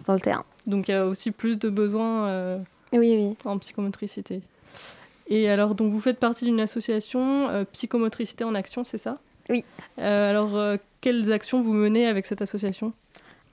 [0.06, 0.44] dans le terrain.
[0.66, 2.58] Donc il y a aussi plus de besoins euh,
[2.92, 3.36] Oui, oui.
[3.44, 4.40] en psychomotricité.
[5.28, 9.18] Et alors, donc vous faites partie d'une association Psychomotricité en Action, c'est ça?
[9.50, 9.64] Oui.
[9.98, 12.92] Euh, alors, euh, quelles actions vous menez avec cette association?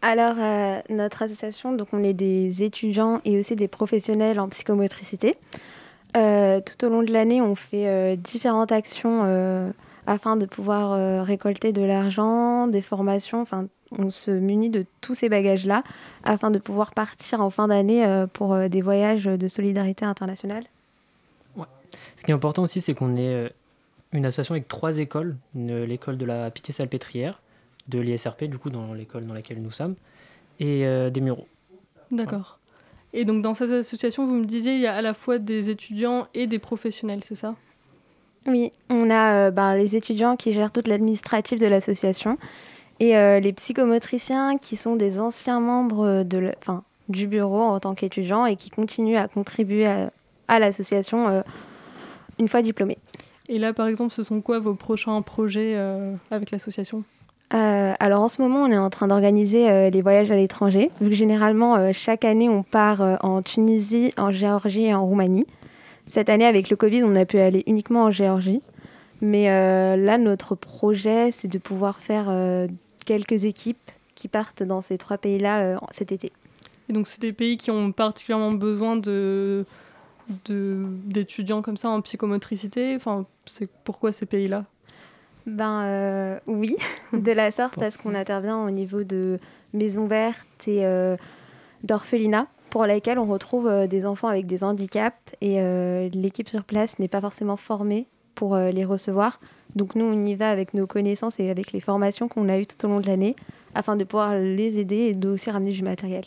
[0.01, 5.37] Alors, euh, notre association, donc on est des étudiants et aussi des professionnels en psychomotricité.
[6.15, 9.69] Euh, tout au long de l'année, on fait euh, différentes actions euh,
[10.05, 13.41] afin de pouvoir euh, récolter de l'argent, des formations.
[13.41, 15.83] Enfin, on se munit de tous ces bagages-là
[16.23, 20.63] afin de pouvoir partir en fin d'année euh, pour euh, des voyages de solidarité internationale.
[22.15, 23.49] Ce qui est important aussi, c'est qu'on est euh,
[24.13, 25.35] une association avec trois écoles.
[25.55, 27.41] L'école de la Pitié-Salpêtrière,
[27.87, 29.95] de l'ISRP, du coup, dans l'école dans laquelle nous sommes,
[30.59, 31.47] et euh, des Mureaux.
[32.11, 32.59] D'accord.
[33.13, 35.69] Et donc, dans cette association, vous me disiez, il y a à la fois des
[35.69, 37.55] étudiants et des professionnels, c'est ça?
[38.45, 42.37] Oui, on a euh, ben, les étudiants qui gèrent toute l'administratif de l'association
[42.99, 47.79] et euh, les psychomotriciens qui sont des anciens membres de le- enfin, du bureau en
[47.79, 50.11] tant qu'étudiants et qui continuent à contribuer à,
[50.47, 51.41] à l'association euh,
[52.39, 52.97] une fois diplômés.
[53.49, 57.03] Et là, par exemple, ce sont quoi vos prochains projets euh, avec l'association?
[57.53, 60.91] Euh, alors en ce moment, on est en train d'organiser euh, les voyages à l'étranger,
[60.99, 65.45] vu que généralement, euh, chaque année, on part en Tunisie, en Géorgie et en Roumanie.
[66.07, 68.61] Cette année, avec le Covid, on a pu aller uniquement en Géorgie.
[69.21, 69.47] Mais
[69.97, 72.31] là, notre projet, c'est de pouvoir faire
[73.05, 76.31] quelques équipes qui partent dans ces trois pays-là cet été.
[76.87, 79.65] Et donc, c'est des pays qui ont particulièrement besoin de-
[80.49, 82.95] d'étudiants comme ça en psychomotricité.
[82.95, 84.65] Enfin, c'est pourquoi ces pays-là?
[85.45, 86.75] Ben euh, oui,
[87.13, 89.39] de la sorte à ce qu'on intervient au niveau de
[89.73, 91.15] maisons vertes et euh,
[91.83, 96.63] d'orphelinats pour lesquels on retrouve euh, des enfants avec des handicaps et euh, l'équipe sur
[96.63, 99.39] place n'est pas forcément formée pour les recevoir.
[99.75, 102.67] Donc nous, on y va avec nos connaissances et avec les formations qu'on a eues
[102.67, 103.35] tout au long de l'année
[103.73, 106.25] afin de pouvoir les aider et de aussi ramener du matériel.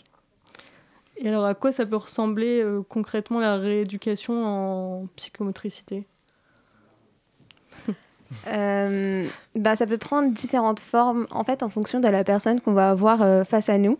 [1.22, 6.06] Et alors, à quoi ça peut ressembler euh, concrètement la rééducation en psychomotricité?
[8.46, 12.72] Euh, bah, ça peut prendre différentes formes en fait en fonction de la personne qu'on
[12.72, 13.98] va avoir euh, face à nous.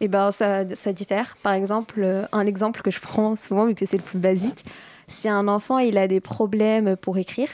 [0.00, 1.36] Et ben ça, ça diffère.
[1.44, 4.64] Par exemple, un exemple que je prends souvent vu que c'est le plus basique,
[5.06, 7.50] si un enfant il a des problèmes pour écrire,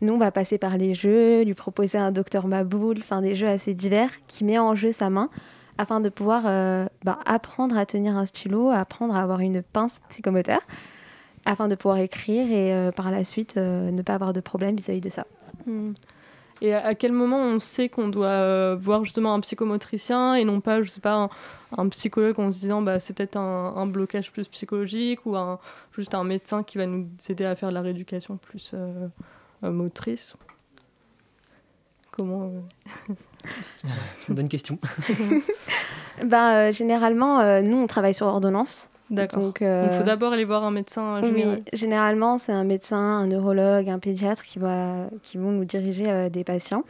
[0.00, 3.48] nous on va passer par les jeux, lui proposer un docteur Maboul, enfin des jeux
[3.48, 5.28] assez divers qui met en jeu sa main
[5.80, 9.98] afin de pouvoir euh, bah, apprendre à tenir un stylo, apprendre à avoir une pince
[10.10, 10.60] psychomoteur
[11.46, 14.76] afin de pouvoir écrire et euh, par la suite euh, ne pas avoir de problème
[14.76, 15.26] vis-à-vis de ça.
[15.64, 15.92] Hmm.
[16.60, 20.82] Et à, quel moment on sait qu'on doit voir justement un psychomotricien et non pas,
[20.82, 21.30] je sais pas,
[21.78, 25.34] un, psychologue en se disant bah, c'est peut-être un, blocage plus psychologique ou
[25.96, 28.74] juste un médecin qui va nous aider à faire de la rééducation plus
[29.62, 30.36] motrice?
[32.20, 32.42] Comment
[33.08, 33.14] euh,
[33.62, 33.86] C'est
[34.28, 34.78] une bonne question.
[36.24, 38.90] Ben, euh, généralement, euh, nous, on travaille sur ordonnance.
[39.08, 39.42] D'accord.
[39.42, 41.62] Donc, Il faut d'abord aller voir un médecin oui, général.
[41.72, 46.28] généralement, c'est un médecin, un neurologue, un pédiatre qui, va, qui vont nous diriger euh,
[46.28, 46.84] des patients.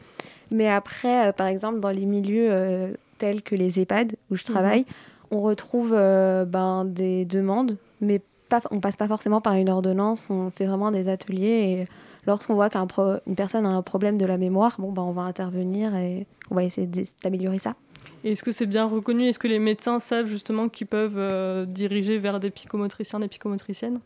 [0.50, 4.42] Mais après, euh, par exemple, dans les milieux euh, tels que les EHPAD où je
[4.42, 4.52] Mhm.
[4.52, 4.84] travaille,
[5.30, 10.28] on retrouve euh, ben, des demandes, mais pas, on passe pas forcément par une ordonnance.
[10.28, 11.46] On fait vraiment des ateliers
[11.82, 11.88] et
[12.26, 15.94] lorsqu'on voit qu'une personne a un problème de la mémoire, bon, ben, on va intervenir
[15.94, 16.88] et on va essayer
[17.22, 17.74] d'améliorer ça.
[18.24, 19.24] Est-ce que c'est bien reconnu?
[19.24, 24.00] Est-ce que les médecins savent justement qu'ils peuvent euh, diriger vers des psychomotriciens, des psychomotriciennes?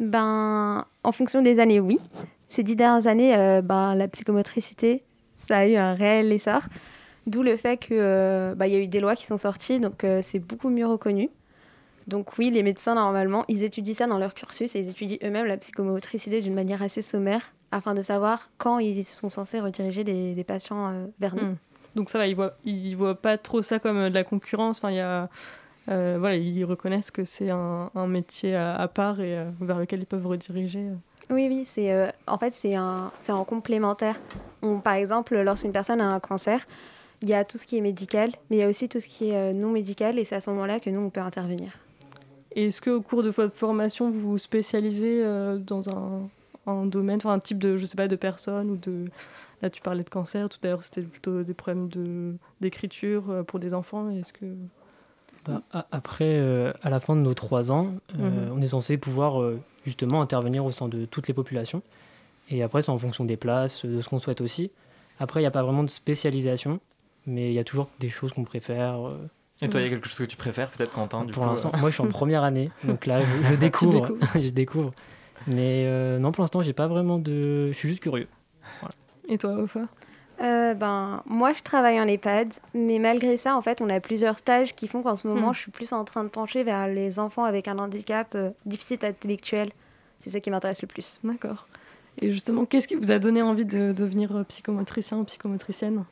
[0.00, 1.98] Ben, en fonction des années, oui.
[2.48, 5.02] Ces dix dernières années, euh, ben, la psychomotricité,
[5.34, 6.62] ça a eu un réel essor.
[7.26, 10.02] D'où le fait qu'il ben, il y a eu des lois qui sont sorties, donc
[10.02, 11.28] euh, c'est beaucoup mieux reconnu.
[12.06, 15.44] Donc oui, les médecins, normalement, ils étudient ça dans leur cursus et ils étudient eux-mêmes
[15.44, 20.34] la psychomotricité d'une manière assez sommaire afin de savoir quand ils sont censés rediriger des,
[20.34, 21.42] des patients euh, vers nous.
[21.42, 21.56] Hmm.
[21.94, 24.78] Donc ça va, ils voient, ils voient pas trop ça comme euh, de la concurrence.
[24.78, 25.28] Enfin, y a,
[25.88, 29.78] euh, voilà, ils reconnaissent que c'est un, un métier à, à part et euh, vers
[29.78, 30.84] lequel ils peuvent rediriger.
[31.30, 34.18] Oui, oui, c'est en fait c'est un c'est en complémentaire.
[34.62, 36.66] On, par exemple, lorsqu'une personne a un cancer,
[37.20, 39.06] il y a tout ce qui est médical, mais il y a aussi tout ce
[39.06, 41.72] qui est non médical, et c'est à ce moment-là que nous on peut intervenir.
[42.52, 45.22] Et est-ce qu'au cours de votre formation, vous vous spécialisez
[45.58, 46.30] dans un,
[46.68, 49.06] un domaine, enfin un type de, je sais pas, de personne ou de...
[49.62, 53.42] Là, tu parlais de cancer, tout à l'heure, c'était plutôt des problèmes de, d'écriture euh,
[53.42, 54.08] pour des enfants.
[54.10, 54.46] Est-ce que...
[55.44, 58.52] Bah, a- après, euh, à la fin de nos trois ans, euh, Mhm.
[58.56, 61.82] on est censé pouvoir euh, justement intervenir au sein de toutes les populations.
[62.50, 64.70] Et après, c'est en fonction des places, de ce qu'on souhaite aussi.
[65.18, 66.80] Après, il n'y a pas vraiment de spécialisation,
[67.26, 69.08] mais il y a toujours des choses qu'on préfère.
[69.08, 69.28] euh.
[69.60, 71.48] Et toi, il y a quelque chose que tu préfères, peut-être, Quentin du Pour coup,
[71.50, 74.12] l'instant, moi, je suis en première année, donc là, je, découvre.
[74.36, 74.92] je découvre.
[75.46, 77.68] Mais euh, non, pour l'instant, j'ai pas vraiment de.
[77.68, 78.28] Je suis juste curieux.
[79.28, 79.80] Et toi, Ofa?
[80.40, 84.38] Euh, ben, moi, je travaille en EHPAD, mais malgré ça, en fait, on a plusieurs
[84.38, 85.54] stages qui font qu'en ce moment, Hmm.
[85.54, 89.02] je suis plus en train de pencher vers les enfants avec un handicap euh, déficit
[89.04, 89.70] intellectuel.
[90.20, 91.20] C'est ce qui m'intéresse le plus.
[91.24, 91.66] D'accord.
[92.20, 96.04] Et justement, qu'est-ce qui vous a donné envie de devenir euh, psychomotricien ou psychomotricienne?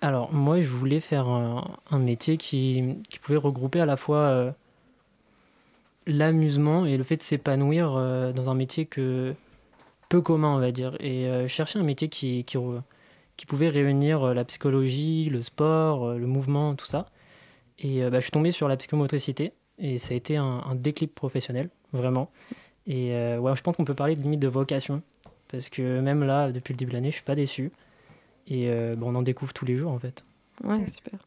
[0.00, 4.18] Alors, moi, je voulais faire un, un métier qui, qui pouvait regrouper à la fois
[4.18, 4.50] euh,
[6.06, 9.34] l'amusement et le fait de s'épanouir euh, dans un métier que
[10.08, 10.96] peu commun, on va dire.
[11.00, 12.58] Et euh, chercher un métier qui, qui,
[13.36, 17.06] qui pouvait réunir euh, la psychologie, le sport, euh, le mouvement, tout ça.
[17.78, 20.74] Et euh, bah, je suis tombé sur la psychomotricité et ça a été un, un
[20.74, 22.30] déclic professionnel, vraiment.
[22.86, 25.02] Et euh, ouais, je pense qu'on peut parler de limite de vocation
[25.48, 27.72] parce que même là, depuis le début de l'année, je suis pas déçu.
[28.46, 30.24] Et euh, bah, on en découvre tous les jours en fait.
[30.62, 31.18] Ouais, super.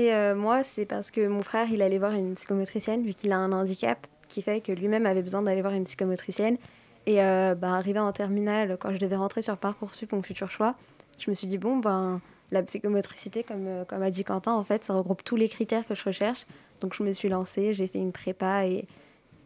[0.00, 3.32] Et euh, moi, c'est parce que mon frère, il allait voir une psychomotricienne, vu qu'il
[3.32, 6.56] a un handicap qui fait que lui-même avait besoin d'aller voir une psychomotricienne.
[7.04, 10.74] Et euh, bah, arrivé en terminale, quand je devais rentrer sur Parcoursup, mon futur choix,
[11.18, 14.64] je me suis dit, bon, ben, la psychomotricité, comme, euh, comme a dit Quentin, en
[14.64, 16.46] fait, ça regroupe tous les critères que je recherche.
[16.80, 18.86] Donc je me suis lancée, j'ai fait une prépa et,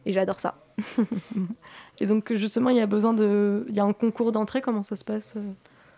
[0.07, 0.55] et j'adore ça.
[1.99, 3.65] Et donc, justement, il y a besoin de.
[3.69, 5.37] Il y a un concours d'entrée, comment ça se passe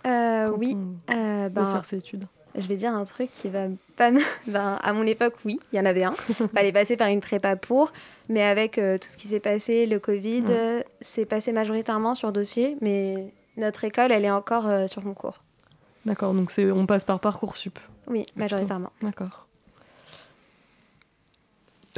[0.07, 2.26] euh, oui, on euh, ben, faire ses études?
[2.59, 4.11] Je vais dire un truc qui va pas
[4.46, 6.12] ben, à mon époque, oui, il y en avait un.
[6.54, 7.92] Fallait passer par une prépa pour.
[8.28, 10.50] Mais avec euh, tout ce qui s'est passé, le Covid, Ouais.
[10.50, 12.76] euh, c'est passé majoritairement sur dossier.
[12.80, 15.42] Mais notre école, elle est encore euh, sur concours.
[16.04, 17.78] D'accord, donc c'est on passe par Parcoursup.
[18.07, 18.90] Oui, majoritairement.
[19.02, 19.45] D'accord.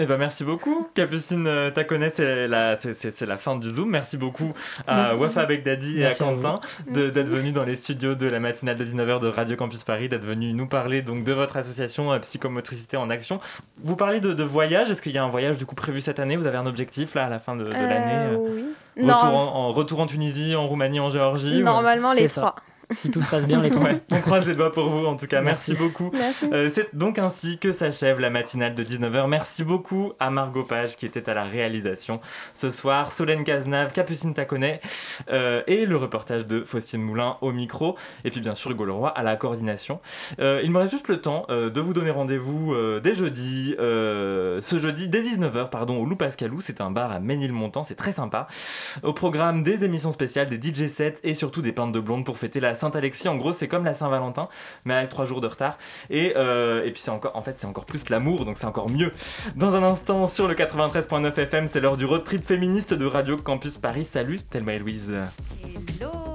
[0.01, 0.87] Eh ben merci beaucoup.
[0.95, 3.91] Capucine euh, Taconnet, c'est la, c'est, la fin du Zoom.
[3.91, 4.53] Merci beaucoup
[4.87, 5.21] à Merci.
[5.21, 8.39] Wafa Begdadi et Merci à à Quentin de- d'être venus dans les studios de la
[8.41, 12.13] matinale de 19h de Radio Campus Paris, d'être venus nous parler donc de votre association
[12.13, 13.41] euh, Psychomotricité en Action.
[13.79, 14.91] Vous parlez de, de voyage.
[14.91, 16.37] Est-ce qu'il y a un voyage du coup prévu cette année?
[16.37, 18.65] Vous avez un objectif là à la fin de, de l'année euh, oui.
[18.97, 19.15] Retour, Non.
[19.15, 22.55] en, en- retour en Tunisie, en Roumanie, en Géorgie ou- Normalement, les ça.
[22.95, 23.85] Si tout se passe bien, les trois.
[23.85, 25.43] Ouais, on croise les doigts pour vous en tout cas.
[25.43, 25.85] Merci, Merci.
[25.85, 26.11] beaucoup.
[26.53, 29.29] Euh, c'est donc ainsi que s'achève la matinale de 19h.
[29.29, 32.21] Merci beaucoup à Margot Page qui était à la réalisation
[32.55, 34.81] ce soir, Solène Cazenave, Capucine Taconnet
[35.31, 37.97] euh, et le reportage de Faustine Moulin au micro.
[38.25, 40.01] Et puis bien sûr Hugo Leroy à la coordination.
[40.41, 43.75] Euh, il me reste juste le temps euh, de vous donner rendez-vous euh, dès jeudi,
[43.79, 46.63] euh, ce jeudi dès 19h pardon, au Loup Pascalou.
[46.63, 48.49] C'est un bar à Ménilmontant, c'est très sympa.
[49.03, 52.39] Au programme des émissions spéciales, des DJ sets et surtout des pintes de blonde pour
[52.39, 53.29] fêter la Saint-Alexis.
[53.29, 54.49] En gros, c'est comme la Saint-Valentin,
[54.85, 55.77] mais avec trois jours de retard.
[56.11, 58.89] Et, euh, et puis c'est encore, en fait, c'est encore plus l'amour, donc c'est encore
[58.89, 59.13] mieux.
[59.57, 63.37] Dans un instant, sur le 93.9 FM, c'est l'heure du road trip féministe de Radio
[63.37, 64.05] Campus Paris.
[64.05, 65.13] Salut, Thelma et Louise.
[66.01, 66.28] Hello,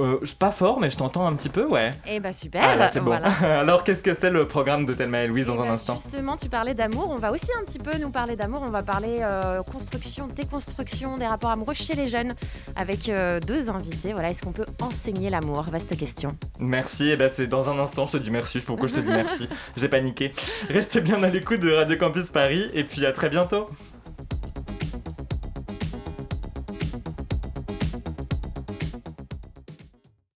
[0.00, 1.90] Euh, pas fort, mais je t'entends un petit peu, ouais.
[2.08, 3.06] Eh bah super, Ah, là, c'est bon.
[3.06, 3.28] voilà.
[3.60, 6.00] Alors, qu'est-ce que c'est le programme de Thelma et Louise dans Eh un ben, instant?
[6.02, 7.08] Justement, tu parlais d'amour.
[7.10, 8.62] On va aussi un petit peu nous parler d'amour.
[8.66, 12.34] On va parler euh, construction, déconstruction des rapports amoureux chez les jeunes
[12.76, 14.12] avec euh, deux invités.
[14.12, 15.62] Voilà, est-ce qu'on peut enseigner l'amour?
[15.70, 16.36] Vaste question.
[16.58, 19.00] Merci, et ben c'est dans un instant, je te dis merci, je pourquoi je te
[19.00, 20.32] dis merci, j'ai paniqué.
[20.70, 23.66] Restez bien à l'écoute de Radio Campus Paris, et puis à très bientôt.